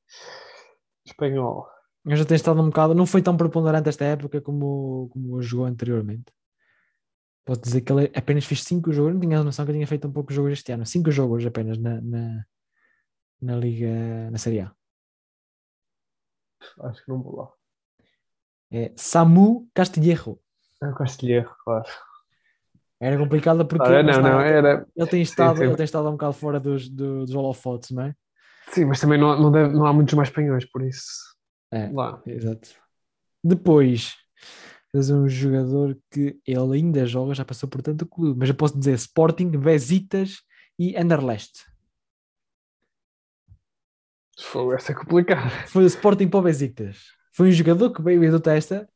Espanhol. 1.06 1.68
Eu 2.04 2.16
já 2.16 2.24
tenho 2.24 2.36
estado 2.36 2.60
um 2.60 2.66
bocado, 2.66 2.94
não 2.94 3.04
foi 3.06 3.20
tão 3.22 3.36
preponderante 3.36 3.88
esta 3.88 4.04
época 4.04 4.40
como, 4.40 5.08
como 5.12 5.42
jogou 5.42 5.66
anteriormente. 5.66 6.32
Posso 7.44 7.60
dizer 7.60 7.80
que 7.82 7.92
ele 7.92 8.10
apenas 8.14 8.44
fez 8.44 8.62
cinco 8.62 8.92
jogos, 8.92 9.12
não 9.14 9.20
tinha 9.20 9.38
a 9.38 9.44
noção 9.44 9.64
que 9.64 9.70
eu 9.70 9.74
tinha 9.74 9.86
feito 9.86 10.06
um 10.08 10.12
pouco 10.12 10.30
de 10.30 10.36
jogos 10.36 10.52
este 10.52 10.72
ano. 10.72 10.86
Cinco 10.86 11.10
jogos 11.10 11.44
apenas 11.44 11.78
na, 11.78 12.00
na, 12.00 12.44
na 13.42 13.56
Liga, 13.56 14.30
na 14.30 14.38
Série 14.38 14.60
A. 14.60 14.72
Acho 16.82 17.04
que 17.04 17.10
não 17.10 17.22
vou 17.22 17.36
lá. 17.36 17.48
É 18.70 18.92
Samu 18.96 19.68
Castillejo. 19.74 20.38
É 20.82 20.86
o 20.88 21.54
claro. 21.64 21.84
Era 23.00 23.18
complicado 23.18 23.66
porque 23.66 23.84
Ah, 23.84 23.90
lá 23.92 24.02
não, 24.02 24.22
não, 24.22 24.40
era. 24.40 24.86
ele, 24.94 25.06
tem 25.08 25.22
estado, 25.22 25.58
sim. 25.58 25.64
ele 25.64 25.76
tem 25.76 25.84
estado 25.84 26.08
um 26.08 26.12
bocado 26.12 26.34
fora 26.34 26.60
dos, 26.60 26.88
do- 26.88 27.24
dos 27.24 27.34
holofotes, 27.34 27.90
não 27.90 28.04
é? 28.04 28.14
Sim, 28.68 28.84
mas 28.84 29.00
também 29.00 29.18
não, 29.18 29.38
não, 29.40 29.50
deve- 29.50 29.72
não 29.74 29.86
há 29.86 29.92
muitos 29.92 30.14
mais 30.14 30.28
espanhóis, 30.28 30.64
por 30.70 30.82
isso. 30.82 31.34
É. 31.70 31.88
Lá. 31.90 32.22
Exato. 32.26 32.70
Depois, 33.42 34.16
tens 34.92 35.10
um 35.10 35.28
jogador 35.28 35.98
que 36.10 36.40
ele 36.46 36.76
ainda 36.76 37.06
joga, 37.06 37.34
já 37.34 37.44
passou 37.44 37.68
por 37.68 37.80
tanto 37.82 38.06
clube, 38.06 38.38
mas 38.38 38.48
eu 38.48 38.54
posso 38.54 38.78
dizer 38.78 38.94
Sporting, 38.94 39.50
Besiktas 39.50 40.42
e 40.78 40.96
Anderlecht. 40.96 41.64
Fogo, 44.38 44.72
essa 44.72 44.92
é 44.92 44.94
complicada. 44.94 45.50
Foi 45.68 45.84
o 45.84 45.86
Sporting 45.86 46.28
para 46.28 46.40
o 46.40 46.42
Besiktas. 46.42 46.98
Foi 47.32 47.48
um 47.48 47.52
jogador 47.52 47.90
que 47.92 48.02
veio 48.02 48.30
do 48.30 48.40
Testa, 48.40 48.88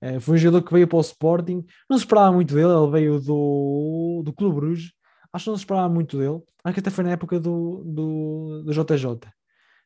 eh, 0.00 0.20
foi 0.20 0.34
um 0.34 0.38
jogador 0.38 0.66
que 0.66 0.72
veio 0.72 0.86
para 0.86 0.98
o 0.98 1.00
Sporting, 1.00 1.64
não 1.88 1.98
se 1.98 2.04
esperava 2.04 2.32
muito 2.32 2.54
dele, 2.54 2.72
ele 2.72 2.90
veio 2.90 3.20
do, 3.20 4.22
do 4.24 4.32
Clube 4.32 4.56
Bruges, 4.56 4.92
acho 5.32 5.44
que 5.44 5.50
não 5.50 5.56
se 5.56 5.62
esperava 5.62 5.88
muito 5.88 6.16
dele, 6.18 6.42
acho 6.62 6.74
que 6.74 6.80
até 6.80 6.90
foi 6.90 7.04
na 7.04 7.10
época 7.10 7.40
do, 7.40 7.82
do, 7.84 8.62
do 8.64 8.72
JJ, 8.72 9.28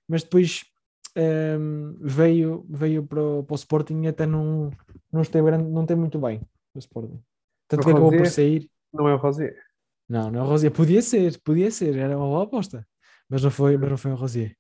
mas 0.07 0.23
depois 0.23 0.65
um, 1.16 1.96
veio, 2.01 2.64
veio 2.68 3.07
para, 3.07 3.23
o, 3.23 3.44
para 3.44 3.55
o 3.55 3.57
Sporting 3.57 4.03
e 4.03 4.09
até 4.09 4.27
não, 4.27 4.70
não, 5.12 5.23
esteve 5.23 5.46
grande, 5.46 5.68
não 5.68 5.85
tem 5.85 5.96
muito 5.96 6.18
bem 6.18 6.40
o 6.75 6.79
Sporting. 6.79 7.23
Tanto 7.68 7.85
que 7.85 7.90
acabou 7.90 8.11
por 8.11 8.27
sair. 8.27 8.70
Não 8.92 9.09
é 9.09 9.14
o 9.14 9.18
Rosier. 9.18 9.57
Não, 10.09 10.31
não 10.31 10.40
é 10.40 10.42
o 10.42 10.46
Rosier. 10.46 10.73
Podia 10.73 11.03
ser, 11.03 11.40
podia 11.42 11.70
ser, 11.70 11.96
era 11.96 12.16
uma 12.16 12.27
boa 12.27 12.44
aposta. 12.44 12.87
Mas 13.29 13.42
não 13.42 13.51
foi, 13.51 13.77
mas 13.77 13.90
não 13.90 13.96
foi 13.96 14.11
o 14.11 14.16
Rosier. 14.16 14.57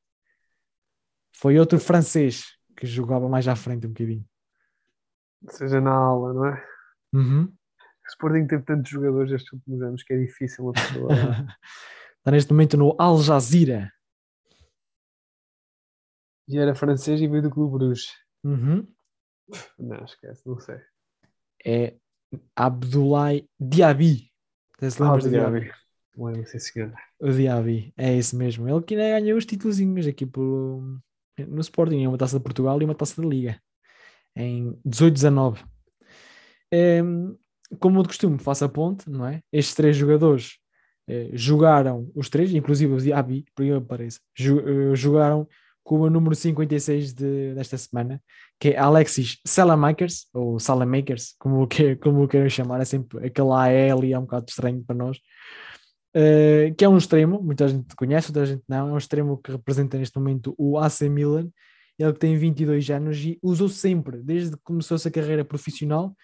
Foi 1.36 1.58
outro 1.58 1.78
francês 1.80 2.44
que 2.76 2.86
jogava 2.86 3.28
mais 3.28 3.48
à 3.48 3.56
frente 3.56 3.86
um 3.86 3.90
bocadinho. 3.90 4.24
Seja 5.48 5.80
na 5.80 5.92
aula, 5.92 6.32
não 6.32 6.46
é? 6.46 6.64
Uhum. 7.12 7.44
O 7.44 8.08
Sporting 8.10 8.46
teve 8.46 8.62
tantos 8.62 8.90
jogadores 8.90 9.32
estes 9.32 9.52
últimos 9.52 9.82
anos 9.82 10.02
que 10.02 10.12
é 10.12 10.18
difícil 10.18 10.64
uma 10.64 10.72
pessoa. 10.72 11.12
Está 11.12 12.30
neste 12.30 12.52
momento 12.52 12.76
no 12.76 12.94
Al 12.98 13.18
Jazeera. 13.18 13.92
E 16.50 16.58
era 16.58 16.74
francês 16.74 17.20
e 17.20 17.28
veio 17.28 17.42
do 17.42 17.50
Clube 17.50 17.78
Bruges. 17.78 18.08
Uhum. 18.42 18.84
Não, 19.78 20.04
esquece, 20.04 20.42
não 20.44 20.58
sei. 20.58 20.78
É 21.64 21.94
Abdoulaye 22.56 23.48
Diaby. 23.58 24.30
Se 24.80 25.02
ah, 25.02 25.16
Diaby. 25.16 25.70
Lembro, 26.16 26.46
sim, 26.46 26.58
senhor. 26.58 26.92
O 27.20 27.30
Diaby, 27.30 27.94
é 27.96 28.16
esse 28.16 28.34
mesmo. 28.34 28.68
Ele 28.68 28.82
que 28.82 28.94
ainda 28.94 29.20
ganhou 29.20 29.38
os 29.38 29.46
títulos 29.46 29.78
aqui 30.08 30.26
pelo, 30.26 30.98
no 31.38 31.60
Sporting, 31.60 32.04
uma 32.06 32.18
taça 32.18 32.38
de 32.38 32.42
Portugal 32.42 32.80
e 32.82 32.84
uma 32.84 32.94
taça 32.94 33.22
da 33.22 33.28
Liga. 33.28 33.60
Em 34.34 34.76
18-19. 34.84 35.64
É, 36.72 37.00
como 37.78 38.02
de 38.02 38.08
costume, 38.08 38.38
faço 38.38 38.64
a 38.64 38.68
ponte, 38.68 39.08
não 39.08 39.24
é? 39.24 39.40
Estes 39.52 39.74
três 39.74 39.96
jogadores 39.96 40.58
eh, 41.08 41.30
jogaram, 41.32 42.10
os 42.14 42.28
três, 42.28 42.52
inclusive 42.54 42.92
o 42.92 42.98
Diaby, 42.98 43.44
por 43.54 43.64
que 43.64 43.72
apareça, 43.72 44.20
eh, 44.38 44.94
jogaram 44.94 45.48
com 45.82 46.00
o 46.00 46.10
número 46.10 46.34
56 46.34 47.12
de, 47.12 47.54
desta 47.54 47.76
semana, 47.76 48.22
que 48.58 48.70
é 48.70 48.78
Alexis 48.78 49.38
Salamakers, 49.44 50.26
ou 50.32 50.58
Salamakers, 50.58 51.34
como, 51.38 51.66
que, 51.66 51.96
como 51.96 52.28
queiram 52.28 52.48
chamar, 52.48 52.80
é 52.80 52.84
sempre 52.84 53.26
aquele 53.26 53.50
AL 53.50 54.04
e 54.04 54.12
é 54.12 54.18
um 54.18 54.22
bocado 54.22 54.46
estranho 54.48 54.84
para 54.86 54.96
nós, 54.96 55.18
uh, 56.16 56.74
que 56.76 56.84
é 56.84 56.88
um 56.88 56.98
extremo, 56.98 57.42
muita 57.42 57.68
gente 57.68 57.94
conhece, 57.96 58.28
muita 58.28 58.46
gente 58.46 58.62
não, 58.68 58.90
é 58.90 58.92
um 58.92 58.98
extremo 58.98 59.38
que 59.38 59.52
representa 59.52 59.98
neste 59.98 60.16
momento 60.18 60.54
o 60.58 60.78
AC 60.78 61.02
Milan, 61.02 61.48
ele 61.98 62.12
tem 62.14 62.36
22 62.36 62.88
anos 62.90 63.18
e 63.18 63.38
usou 63.42 63.68
sempre, 63.68 64.22
desde 64.22 64.56
que 64.56 64.62
começou 64.62 64.94
a 64.94 64.98
sua 64.98 65.10
carreira 65.10 65.44
profissional, 65.44 66.14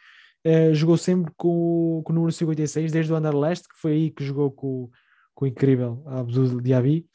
uh, 0.47 0.75
jogou 0.75 0.97
sempre 0.97 1.33
com, 1.37 2.03
com 2.05 2.13
o 2.13 2.15
número 2.15 2.33
56, 2.33 2.93
desde 2.93 3.13
o 3.13 3.17
Anderlecht, 3.17 3.69
que 3.69 3.81
foi 3.81 3.93
aí 3.93 4.11
que 4.11 4.25
jogou 4.25 4.51
com, 4.51 4.91
com 5.35 5.45
o 5.45 5.49
incrível 5.49 6.03
Abdul 6.07 6.61
Diaby, 6.61 7.07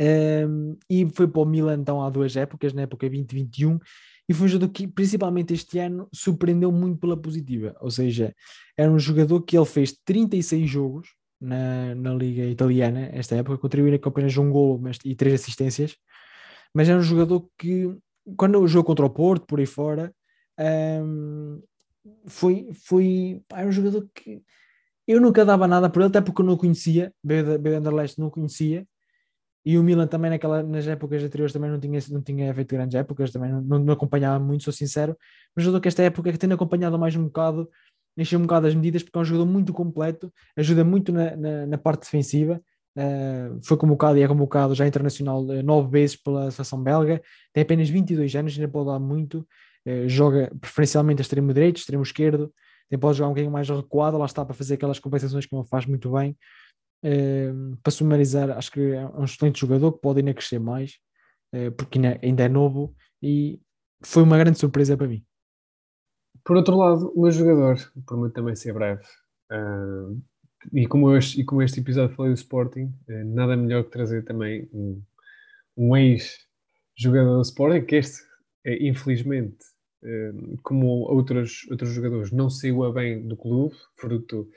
um, 0.00 0.76
e 0.88 1.08
foi 1.12 1.26
para 1.26 1.42
o 1.42 1.44
Milan 1.44 1.78
então 1.80 2.02
há 2.02 2.10
duas 2.10 2.36
épocas, 2.36 2.72
na 2.72 2.82
época 2.82 3.08
2021, 3.08 3.78
e 4.28 4.34
foi 4.34 4.46
um 4.46 4.48
jogador 4.48 4.72
que, 4.72 4.86
principalmente 4.86 5.54
este 5.54 5.78
ano, 5.78 6.08
surpreendeu 6.12 6.70
muito 6.70 6.98
pela 6.98 7.16
positiva. 7.16 7.74
Ou 7.80 7.90
seja, 7.90 8.34
era 8.76 8.90
um 8.90 8.98
jogador 8.98 9.40
que 9.42 9.56
ele 9.56 9.64
fez 9.64 9.96
36 10.04 10.68
jogos 10.68 11.08
na, 11.40 11.94
na 11.94 12.14
Liga 12.14 12.44
Italiana, 12.44 13.08
esta 13.12 13.36
época, 13.36 13.58
contribuindo 13.58 13.98
com 13.98 14.08
apenas 14.10 14.36
um 14.36 14.50
gol 14.50 14.80
e 15.04 15.14
três 15.14 15.40
assistências, 15.40 15.96
mas 16.74 16.88
era 16.88 16.98
um 16.98 17.02
jogador 17.02 17.48
que, 17.58 17.96
quando 18.36 18.66
jogou 18.66 18.84
contra 18.84 19.06
o 19.06 19.10
Porto, 19.10 19.46
por 19.46 19.58
aí 19.60 19.66
fora, 19.66 20.12
um, 21.02 21.62
foi, 22.26 22.68
foi 22.74 23.42
era 23.50 23.66
um 23.66 23.72
jogador 23.72 24.06
que 24.14 24.42
eu 25.06 25.20
nunca 25.20 25.44
dava 25.44 25.66
nada 25.66 25.88
por 25.88 26.00
ele, 26.00 26.08
até 26.08 26.20
porque 26.20 26.42
eu 26.42 26.46
não 26.46 26.54
o 26.54 26.58
conhecia, 26.58 27.12
da 27.24 27.34
Anderlecht, 27.78 28.18
não 28.18 28.26
o 28.26 28.30
conhecia, 28.30 28.86
e 29.68 29.76
o 29.76 29.82
Milan 29.82 30.06
também 30.06 30.30
naquela, 30.30 30.62
nas 30.62 30.86
épocas 30.86 31.22
anteriores 31.22 31.52
também 31.52 31.70
não 31.70 31.78
tinha, 31.78 32.00
não 32.08 32.22
tinha 32.22 32.54
feito 32.54 32.74
grandes 32.74 32.94
épocas, 32.94 33.30
também 33.30 33.52
não, 33.52 33.60
não, 33.60 33.78
não 33.78 33.92
acompanhava 33.92 34.42
muito, 34.42 34.64
sou 34.64 34.72
sincero, 34.72 35.14
mas 35.54 35.62
jogador 35.62 35.82
que 35.82 35.88
esta 35.88 36.02
época 36.02 36.32
que 36.32 36.38
tendo 36.38 36.54
acompanhado 36.54 36.98
mais 36.98 37.14
um 37.14 37.24
bocado, 37.24 37.68
encheu 38.16 38.38
um 38.38 38.42
bocado 38.44 38.66
as 38.66 38.74
medidas 38.74 39.02
porque 39.02 39.18
é 39.18 39.20
um 39.20 39.24
jogador 39.26 39.44
muito 39.44 39.70
completo, 39.74 40.32
ajuda 40.56 40.84
muito 40.84 41.12
na, 41.12 41.36
na, 41.36 41.66
na 41.66 41.76
parte 41.76 42.00
defensiva, 42.04 42.62
uh, 42.96 43.60
foi 43.62 43.76
convocado 43.76 44.16
e 44.16 44.22
é 44.22 44.26
convocado 44.26 44.74
já 44.74 44.86
internacional 44.86 45.42
uh, 45.42 45.62
nove 45.62 45.90
vezes 45.90 46.16
pela 46.16 46.50
seleção 46.50 46.82
belga, 46.82 47.20
tem 47.52 47.60
apenas 47.60 47.90
22 47.90 48.34
anos, 48.36 48.54
ainda 48.54 48.72
pode 48.72 48.86
dar 48.88 48.98
muito, 48.98 49.46
uh, 49.86 50.08
joga 50.08 50.50
preferencialmente 50.58 51.20
extremo 51.20 51.52
direito, 51.52 51.76
extremo 51.76 52.02
esquerdo, 52.02 52.50
tem 52.88 52.98
pode 52.98 53.18
jogar 53.18 53.28
um 53.28 53.32
bocadinho 53.32 53.52
mais 53.52 53.68
recuado, 53.68 54.16
lá 54.16 54.24
está 54.24 54.46
para 54.46 54.54
fazer 54.54 54.74
aquelas 54.74 54.98
compensações 54.98 55.44
que 55.44 55.54
ele 55.54 55.64
faz 55.66 55.84
muito 55.84 56.10
bem, 56.10 56.34
para 57.82 57.92
sumarizar, 57.92 58.50
acho 58.50 58.72
que 58.72 58.80
é 58.80 59.06
um 59.06 59.24
excelente 59.24 59.60
jogador 59.60 59.92
que 59.92 60.00
pode 60.00 60.20
ainda 60.20 60.34
crescer 60.34 60.58
mais, 60.58 60.98
uh, 61.54 61.70
porque 61.72 61.98
ainda 61.98 62.44
é 62.44 62.48
novo 62.48 62.94
e 63.22 63.60
foi 64.04 64.22
uma 64.22 64.38
grande 64.38 64.58
surpresa 64.58 64.96
para 64.96 65.08
mim. 65.08 65.24
Por 66.44 66.56
outro 66.56 66.76
lado, 66.76 67.12
o 67.14 67.22
meu 67.22 67.30
jogador, 67.30 67.76
prometo 68.06 68.34
também 68.34 68.56
ser 68.56 68.72
breve, 68.72 69.02
uh, 69.52 70.20
e, 70.72 70.86
como 70.86 71.14
este, 71.16 71.40
e 71.40 71.44
como 71.44 71.62
este 71.62 71.80
episódio 71.80 72.14
falei 72.16 72.32
do 72.32 72.36
Sporting, 72.36 72.92
eh, 73.08 73.24
nada 73.24 73.56
melhor 73.56 73.84
que 73.84 73.90
trazer 73.90 74.24
também 74.24 74.68
um, 74.72 75.00
um 75.76 75.96
ex-jogador 75.96 77.36
do 77.36 77.42
Sporting, 77.42 77.86
que 77.86 77.94
este, 77.94 78.24
infelizmente, 78.64 79.56
como 80.64 80.86
outros, 81.02 81.64
outros 81.70 81.90
jogadores, 81.90 82.32
não 82.32 82.50
saiu 82.50 82.84
a 82.84 82.92
bem 82.92 83.26
do 83.26 83.36
clube, 83.36 83.76
fruto 83.96 84.40
uh, 84.40 84.48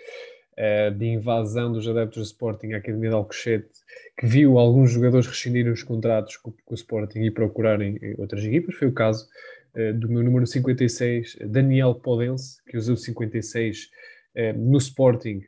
de 0.98 1.06
invasão 1.08 1.72
dos 1.72 1.88
adeptos 1.88 2.18
do 2.18 2.26
Sporting 2.26 2.74
à 2.74 2.78
Academia 2.78 3.10
de 3.10 3.16
Alcochete, 3.16 3.70
que 4.18 4.28
viu 4.28 4.60
alguns 4.60 4.92
jogadores 4.92 5.26
rescindirem 5.26 5.72
os 5.72 5.82
contratos 5.82 6.38
com, 6.38 6.54
o 6.70 6.74
Sporting 6.76 7.22
e 7.22 7.32
procurarem 7.32 7.98
eh, 8.02 8.14
outras 8.18 8.44
equipas. 8.44 8.76
Foi 8.76 8.88
o 8.88 8.94
caso 8.94 9.28
uh, 9.76 9.94
do 9.98 10.08
meu 10.08 10.24
número 10.24 10.46
56, 10.46 11.38
Daniel 11.48 11.96
Podense, 11.96 12.62
que 12.68 12.78
usou 12.78 12.96
56 12.96 13.90
uh, 14.38 14.58
no 14.60 14.78
Sporting 14.78 15.42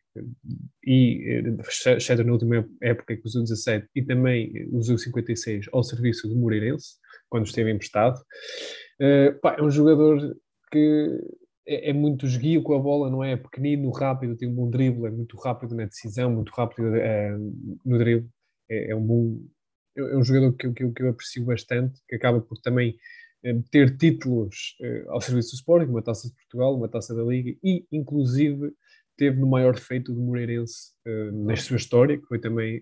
e, 0.83 1.43
exceto 1.95 2.23
na 2.23 2.31
última 2.31 2.67
época 2.81 3.15
que 3.15 3.27
usou 3.27 3.43
17, 3.43 3.87
e 3.95 4.01
também 4.01 4.67
usou 4.71 4.97
56 4.97 5.67
ao 5.71 5.83
serviço 5.83 6.27
do 6.27 6.35
Moreirense, 6.35 6.95
quando 7.29 7.45
esteve 7.45 7.71
emprestado. 7.71 8.19
É 8.99 9.61
um 9.61 9.69
jogador 9.69 10.35
que 10.71 11.19
é, 11.65 11.89
é, 11.89 11.93
muito 11.93 12.25
esguio 12.25 12.61
com 12.61 12.73
a 12.75 12.79
bola, 12.79 13.09
não 13.09 13.23
é? 13.23 13.33
é? 13.33 13.37
Pequenino, 13.37 13.89
rápido, 13.91 14.35
tem 14.35 14.49
um 14.49 14.55
bom 14.55 14.69
drible, 14.69 15.07
é 15.07 15.11
muito 15.11 15.37
rápido 15.37 15.75
na 15.75 15.85
decisão, 15.85 16.31
muito 16.31 16.51
rápido 16.51 16.95
é, 16.95 17.31
no 17.85 17.97
drible. 17.97 18.29
É, 18.69 18.91
é, 18.91 18.95
um 18.95 19.05
bom. 19.05 19.39
É, 19.97 20.01
é 20.01 20.17
um 20.17 20.23
jogador 20.23 20.53
que, 20.53 20.71
que, 20.71 20.91
que 20.91 21.03
eu 21.03 21.09
aprecio 21.09 21.45
bastante, 21.45 22.01
que 22.07 22.15
acaba 22.15 22.41
por 22.41 22.57
também 22.59 22.97
é, 23.43 23.53
ter 23.71 23.97
títulos 23.97 24.75
ao 25.07 25.21
serviço 25.21 25.51
do 25.51 25.55
Sporting, 25.55 25.91
uma 25.91 26.01
taça 26.01 26.27
de 26.27 26.35
Portugal, 26.35 26.75
uma 26.75 26.89
taça 26.89 27.15
da 27.15 27.23
Liga 27.23 27.57
e, 27.63 27.85
inclusive, 27.91 28.73
teve 29.17 29.39
no 29.39 29.47
maior 29.47 29.77
feito 29.77 30.13
do 30.13 30.21
Moreirense 30.21 30.93
na 31.33 31.55
sua 31.55 31.77
história, 31.77 32.17
que 32.17 32.25
foi 32.25 32.39
também 32.39 32.81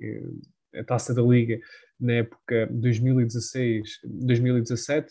a 0.76 0.84
taça 0.84 1.13
da 1.13 1.22
Liga 1.22 1.60
na 2.02 2.14
época 2.14 2.68
2016-2017. 2.74 5.06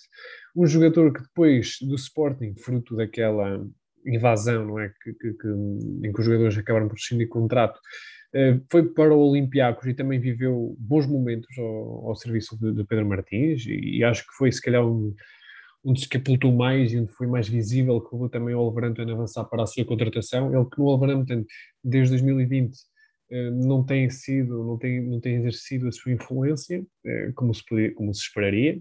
Um 0.56 0.66
jogador 0.66 1.12
que 1.12 1.22
depois 1.22 1.76
do 1.80 1.94
Sporting, 1.94 2.54
fruto 2.56 2.96
daquela 2.96 3.64
invasão, 4.04 4.66
não 4.66 4.78
é? 4.78 4.92
Que, 5.02 5.12
que, 5.12 5.32
que 5.34 5.48
em 5.48 6.12
que 6.12 6.20
os 6.20 6.24
jogadores 6.24 6.58
acabaram 6.58 6.88
por 6.88 6.96
rescindir 6.96 7.28
contrato, 7.28 7.78
eh, 8.32 8.60
foi 8.70 8.88
para 8.88 9.12
o 9.12 9.28
Olympiacos 9.28 9.86
e 9.86 9.94
também 9.94 10.20
viveu 10.20 10.76
bons 10.78 11.06
momentos 11.06 11.58
ao, 11.58 12.08
ao 12.08 12.14
serviço 12.14 12.56
de, 12.58 12.72
de, 12.72 12.84
Pedro 12.84 13.06
Martins 13.06 13.66
e, 13.66 13.98
e, 13.98 14.04
acho 14.04 14.24
que 14.24 14.32
foi 14.34 14.52
se 14.52 14.62
calhar 14.62 14.86
um, 14.86 15.12
dos 15.84 16.06
que 16.06 16.16
apontou 16.16 16.52
mais 16.52 16.92
e 16.92 16.98
onde 16.98 17.12
foi 17.12 17.26
mais 17.26 17.48
visível 17.48 18.00
que 18.00 18.14
levou 18.14 18.28
também 18.28 18.54
o 18.54 18.58
Wolverhampton 18.58 19.02
a 19.02 19.12
avançar 19.12 19.44
para 19.44 19.64
a 19.64 19.66
sua 19.66 19.84
contratação. 19.84 20.54
Ele 20.54 20.64
que 20.70 20.78
no 20.78 20.84
Wolverhampton 20.84 21.44
desde 21.82 22.10
2020 22.10 22.72
eh, 22.72 22.76
não 23.52 23.84
tem 23.84 24.10
sido, 24.10 24.64
não 24.64 24.76
tem, 24.76 25.00
não 25.00 25.20
tem 25.20 25.36
exercido 25.36 25.88
a 25.88 25.92
sua 25.92 26.12
influência 26.12 26.84
eh, 27.04 27.32
como 27.34 27.54
se, 27.54 27.64
podia, 27.64 27.94
como 27.94 28.12
se 28.12 28.22
esperaria, 28.22 28.80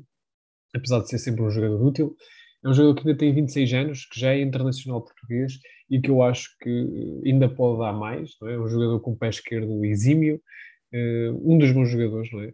apesar 0.75 1.01
de 1.01 1.09
ser 1.09 1.19
sempre 1.19 1.43
um 1.43 1.49
jogador 1.51 1.81
útil. 1.83 2.15
É 2.63 2.69
um 2.69 2.73
jogador 2.73 2.95
que 2.95 3.07
ainda 3.07 3.17
tem 3.17 3.33
26 3.33 3.73
anos, 3.73 4.05
que 4.05 4.19
já 4.19 4.33
é 4.33 4.41
internacional 4.41 5.03
português 5.03 5.53
e 5.89 6.01
que 6.01 6.09
eu 6.09 6.21
acho 6.23 6.49
que 6.62 6.69
eh, 6.69 7.29
ainda 7.29 7.47
pode 7.47 7.79
dar 7.79 7.93
mais. 7.93 8.31
Não 8.41 8.49
é? 8.49 8.59
um 8.59 8.67
jogador 8.67 8.99
com 9.01 9.15
pé 9.15 9.29
esquerdo 9.29 9.85
exímio, 9.85 10.41
um 11.43 11.59
dos 11.59 11.71
bons 11.71 11.91
jogadores 11.91 12.27
é? 12.33 12.51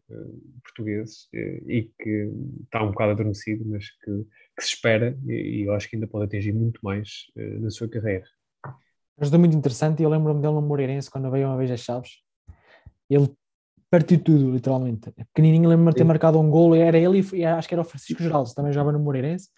portugueses 0.61 1.29
e 1.33 1.89
que 1.97 2.31
está 2.65 2.83
um 2.83 2.91
bocado 2.91 3.11
adormecido, 3.11 3.63
mas 3.65 3.85
que, 3.89 4.11
que 4.57 4.61
se 4.61 4.73
espera 4.73 5.17
e, 5.25 5.65
eu 5.65 5.73
acho 5.73 5.89
que 5.89 5.95
ainda 5.95 6.05
pode 6.05 6.25
atingir 6.25 6.51
muito 6.51 6.77
mais 6.83 7.27
na 7.61 7.69
sua 7.69 7.87
carreira 7.87 8.25
ajudou 9.19 9.39
muito 9.39 9.55
interessante 9.55 10.01
e 10.01 10.03
eu 10.03 10.09
lembro-me 10.09 10.41
dele 10.41 10.53
no 10.53 10.61
Moreirense 10.61 11.09
quando 11.09 11.29
veio 11.31 11.47
uma 11.47 11.57
vez 11.57 11.71
as 11.71 11.79
Chaves. 11.79 12.21
Ele 13.09 13.31
partiu 13.89 14.21
tudo, 14.21 14.51
literalmente. 14.51 15.11
Pequenininho, 15.33 15.69
lembro-me 15.69 15.91
de 15.91 15.97
ter 15.97 16.03
marcado 16.03 16.39
um 16.39 16.49
gol, 16.49 16.75
era 16.75 16.97
ele 16.97 17.25
e 17.33 17.45
acho 17.45 17.67
que 17.67 17.73
era 17.73 17.81
o 17.81 17.85
Francisco 17.85 18.21
Geraldo, 18.21 18.53
também 18.53 18.73
jogava 18.73 18.91
no 18.91 18.99
Moreirense, 18.99 19.49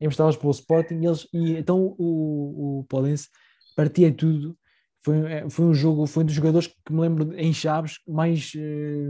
emprestados 0.00 0.36
pelo 0.36 0.50
Sporting, 0.50 1.00
e, 1.00 1.06
eles, 1.06 1.28
e 1.32 1.56
então 1.56 1.94
o, 1.98 2.80
o 2.80 2.84
Podense 2.84 3.28
partia 3.74 4.12
tudo. 4.12 4.56
Foi, 5.02 5.32
é, 5.32 5.48
foi 5.48 5.64
um 5.64 5.74
jogo, 5.74 6.06
foi 6.06 6.24
um 6.24 6.26
dos 6.26 6.34
jogadores 6.34 6.66
que 6.66 6.92
me 6.92 7.00
lembro 7.00 7.32
em 7.38 7.52
Chaves 7.52 7.98
mais, 8.08 8.52
eh, 8.56 9.08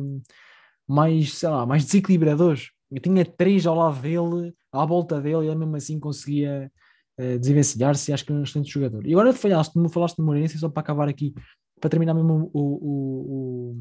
mais 0.86 1.32
sei 1.32 1.48
lá, 1.48 1.64
mais 1.64 1.86
desequilibradores, 1.86 2.70
Eu 2.90 3.00
tinha 3.00 3.24
três 3.24 3.66
ao 3.66 3.74
lado 3.74 4.00
dele, 4.02 4.54
à 4.70 4.84
volta 4.84 5.20
dele, 5.20 5.46
e 5.46 5.48
ele 5.48 5.56
mesmo 5.56 5.74
assim 5.74 5.98
conseguia 5.98 6.70
uh, 7.18 7.38
desenvencilhar-se. 7.38 8.12
Acho 8.12 8.24
que 8.24 8.32
é 8.32 8.34
um 8.34 8.42
excelente 8.42 8.72
jogador. 8.72 9.06
E 9.06 9.12
agora 9.12 9.32
falaste, 9.32 9.76
me 9.76 9.88
falaste 9.88 10.16
de 10.16 10.22
Moreirense, 10.22 10.58
só 10.58 10.68
para 10.68 10.80
acabar 10.80 11.08
aqui, 11.08 11.34
para 11.80 11.90
terminar 11.90 12.14
mesmo 12.14 12.50
o, 12.52 12.60
o, 12.60 13.72
o, 13.72 13.76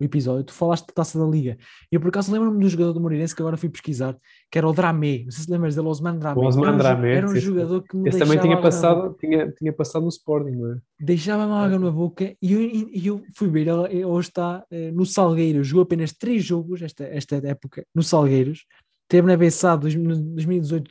o 0.00 0.04
episódio, 0.04 0.44
tu 0.44 0.52
falaste 0.52 0.86
de 0.86 0.94
taça 0.94 1.18
da 1.18 1.26
Liga. 1.26 1.58
E 1.90 1.96
eu 1.96 2.00
por 2.00 2.08
acaso 2.08 2.32
lembro-me 2.32 2.60
do 2.60 2.68
jogador 2.68 2.92
do 2.92 3.00
Moreirense 3.00 3.34
que 3.34 3.42
agora 3.42 3.56
fui 3.56 3.68
pesquisar, 3.68 4.16
que 4.50 4.56
era 4.56 4.68
o 4.68 4.72
Dramé. 4.72 5.24
Não 5.24 5.30
sei 5.30 5.44
se 5.44 5.50
lembras 5.50 5.74
dele, 5.74 5.88
Osman 5.88 6.18
Dramé. 6.18 6.40
Osman 6.40 6.68
era, 6.68 6.76
Dramé. 6.76 7.14
Era 7.16 7.26
um 7.26 7.34
sim, 7.34 7.40
jogador 7.40 7.82
que 7.82 7.96
me 7.96 8.08
Esse 8.08 8.18
também 8.18 8.38
tinha 8.38 8.60
passado, 8.60 9.16
tinha, 9.18 9.50
tinha 9.50 9.72
passado 9.72 10.02
no 10.02 10.08
Sporting, 10.08 10.52
não 10.52 10.72
é? 10.72 10.78
Deixava-me 11.00 11.52
água 11.52 11.78
na 11.78 11.90
boca 11.90 12.34
e 12.40 12.52
eu, 12.52 12.60
e 12.60 13.06
eu 13.06 13.22
fui 13.34 13.48
ver, 13.48 13.66
ele 13.66 14.04
hoje 14.04 14.28
está 14.28 14.64
eh, 14.70 14.90
no 14.92 15.04
Salgueiros, 15.04 15.66
jogou 15.66 15.82
apenas 15.82 16.12
três 16.12 16.44
jogos 16.44 16.82
esta, 16.82 17.04
esta 17.04 17.36
época 17.36 17.84
no 17.94 18.02
Salgueiros, 18.02 18.66
teve 19.08 19.26
na 19.26 19.36
BSA 19.36 19.76
2018, 19.76 20.90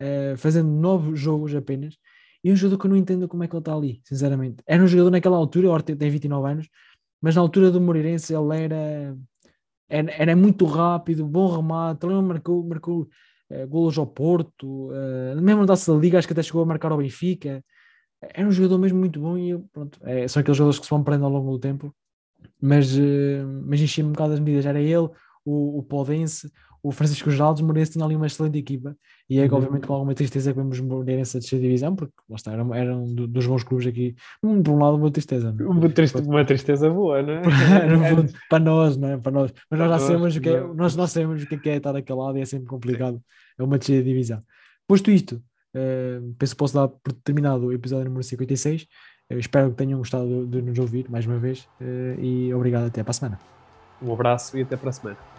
2019, 0.00 0.32
eh, 0.32 0.36
fazendo 0.36 0.68
nove 0.68 1.14
jogos 1.16 1.54
apenas, 1.54 1.96
e 2.42 2.50
um 2.50 2.56
jogador 2.56 2.78
que 2.80 2.86
eu 2.86 2.90
não 2.90 2.96
entendo 2.96 3.28
como 3.28 3.44
é 3.44 3.48
que 3.48 3.54
ele 3.54 3.60
está 3.60 3.74
ali, 3.74 4.00
sinceramente. 4.04 4.62
Era 4.66 4.82
um 4.82 4.86
jogador 4.86 5.10
naquela 5.10 5.36
altura, 5.36 5.70
o 5.70 5.82
tem 5.82 6.10
29 6.10 6.50
anos, 6.50 6.68
mas 7.20 7.34
na 7.36 7.42
altura 7.42 7.70
do 7.70 7.80
Moreirense 7.80 8.34
ele 8.34 8.64
era, 8.64 9.16
era, 9.88 10.12
era 10.12 10.36
muito 10.36 10.64
rápido, 10.64 11.26
bom 11.26 11.54
remate, 11.54 12.06
ele 12.06 12.14
marcou, 12.22 12.64
marcou 12.64 13.08
uh, 13.50 13.68
golos 13.68 13.98
ao 13.98 14.06
Porto, 14.06 14.88
uh, 14.88 15.40
mesmo 15.40 15.66
da 15.66 15.74
Liga, 16.00 16.18
acho 16.18 16.26
que 16.26 16.32
até 16.32 16.42
chegou 16.42 16.62
a 16.62 16.66
marcar 16.66 16.92
ao 16.92 16.98
Benfica. 16.98 17.62
Era 18.22 18.46
um 18.46 18.52
jogador 18.52 18.78
mesmo 18.78 18.98
muito 18.98 19.20
bom 19.20 19.36
e 19.38 19.58
pronto, 19.72 19.98
é, 20.02 20.28
são 20.28 20.40
aqueles 20.40 20.56
jogadores 20.56 20.78
que 20.78 20.84
se 20.84 20.90
vão 20.90 21.00
aprendendo 21.00 21.26
ao 21.26 21.32
longo 21.32 21.52
do 21.52 21.58
tempo, 21.58 21.94
mas, 22.60 22.96
uh, 22.96 23.62
mas 23.66 23.80
enchia-me 23.80 24.08
um 24.08 24.12
bocado 24.12 24.32
as 24.32 24.40
medidas. 24.40 24.64
Era 24.64 24.80
ele, 24.80 25.10
o, 25.44 25.78
o 25.78 25.82
Podense, 25.82 26.50
o 26.82 26.90
Francisco 26.92 27.30
Geraldo, 27.30 27.62
o 27.62 27.66
Moreirense 27.66 27.92
tinha 27.92 28.04
ali 28.04 28.16
uma 28.16 28.26
excelente 28.26 28.58
equipa 28.58 28.96
e 29.28 29.38
é 29.38 29.46
uhum. 29.46 29.54
obviamente 29.54 29.86
com 29.86 29.94
alguma 29.94 30.14
tristeza 30.14 30.52
que 30.52 30.58
vemos 30.58 30.80
Moreirense 30.80 31.36
a 31.36 31.40
descer 31.40 31.60
divisão, 31.60 31.94
porque 31.94 32.12
lá 32.28 32.36
está, 32.36 32.52
era, 32.52 32.62
era 32.76 32.96
um 32.96 33.14
dos 33.14 33.46
bons 33.46 33.62
clubes 33.62 33.86
aqui, 33.86 34.14
hum, 34.42 34.62
por 34.62 34.72
um 34.72 34.78
lado 34.78 34.96
uma 34.96 35.10
tristeza. 35.10 35.54
É? 35.58 35.62
Uma, 35.62 35.88
triste, 35.88 36.18
uma 36.18 36.44
tristeza 36.44 36.88
boa, 36.88 37.22
não 37.22 37.34
é? 37.34 37.42
para 38.48 38.58
nós, 38.58 38.96
não 38.96 39.08
é? 39.08 39.18
Para 39.18 39.32
nós. 39.32 39.52
Mas 39.70 39.80
nós 39.80 39.88
já 39.90 39.98
sabemos 39.98 40.36
o 40.36 40.40
que 40.40 40.48
é, 40.48 40.60
nós, 40.60 40.96
nós 40.96 41.10
sabemos 41.12 41.42
o 41.42 41.46
que 41.46 41.68
é, 41.68 41.72
é 41.72 41.76
estar 41.76 41.92
daquele 41.92 42.18
lado 42.18 42.38
e 42.38 42.40
é 42.40 42.44
sempre 42.44 42.66
complicado, 42.66 43.20
é 43.58 43.62
uma 43.62 43.78
descida 43.78 43.98
de 43.98 44.04
divisão. 44.04 44.42
Posto 44.88 45.10
isto, 45.10 45.42
uh, 45.76 46.34
penso 46.38 46.54
que 46.54 46.58
posso 46.58 46.74
dar 46.74 46.88
por 46.88 47.12
terminado 47.24 47.66
o 47.66 47.72
episódio 47.72 48.06
número 48.06 48.24
56. 48.24 48.86
Eu 49.28 49.38
espero 49.38 49.70
que 49.70 49.76
tenham 49.76 49.98
gostado 49.98 50.46
de, 50.46 50.60
de 50.60 50.62
nos 50.62 50.78
ouvir 50.78 51.08
mais 51.08 51.24
uma 51.24 51.38
vez 51.38 51.68
uh, 51.80 52.20
e 52.20 52.52
obrigado 52.52 52.86
até 52.86 53.02
para 53.02 53.10
a 53.10 53.14
semana. 53.14 53.38
Um 54.02 54.12
abraço 54.12 54.58
e 54.58 54.62
até 54.62 54.76
para 54.76 54.90
a 54.90 54.92
semana. 54.92 55.29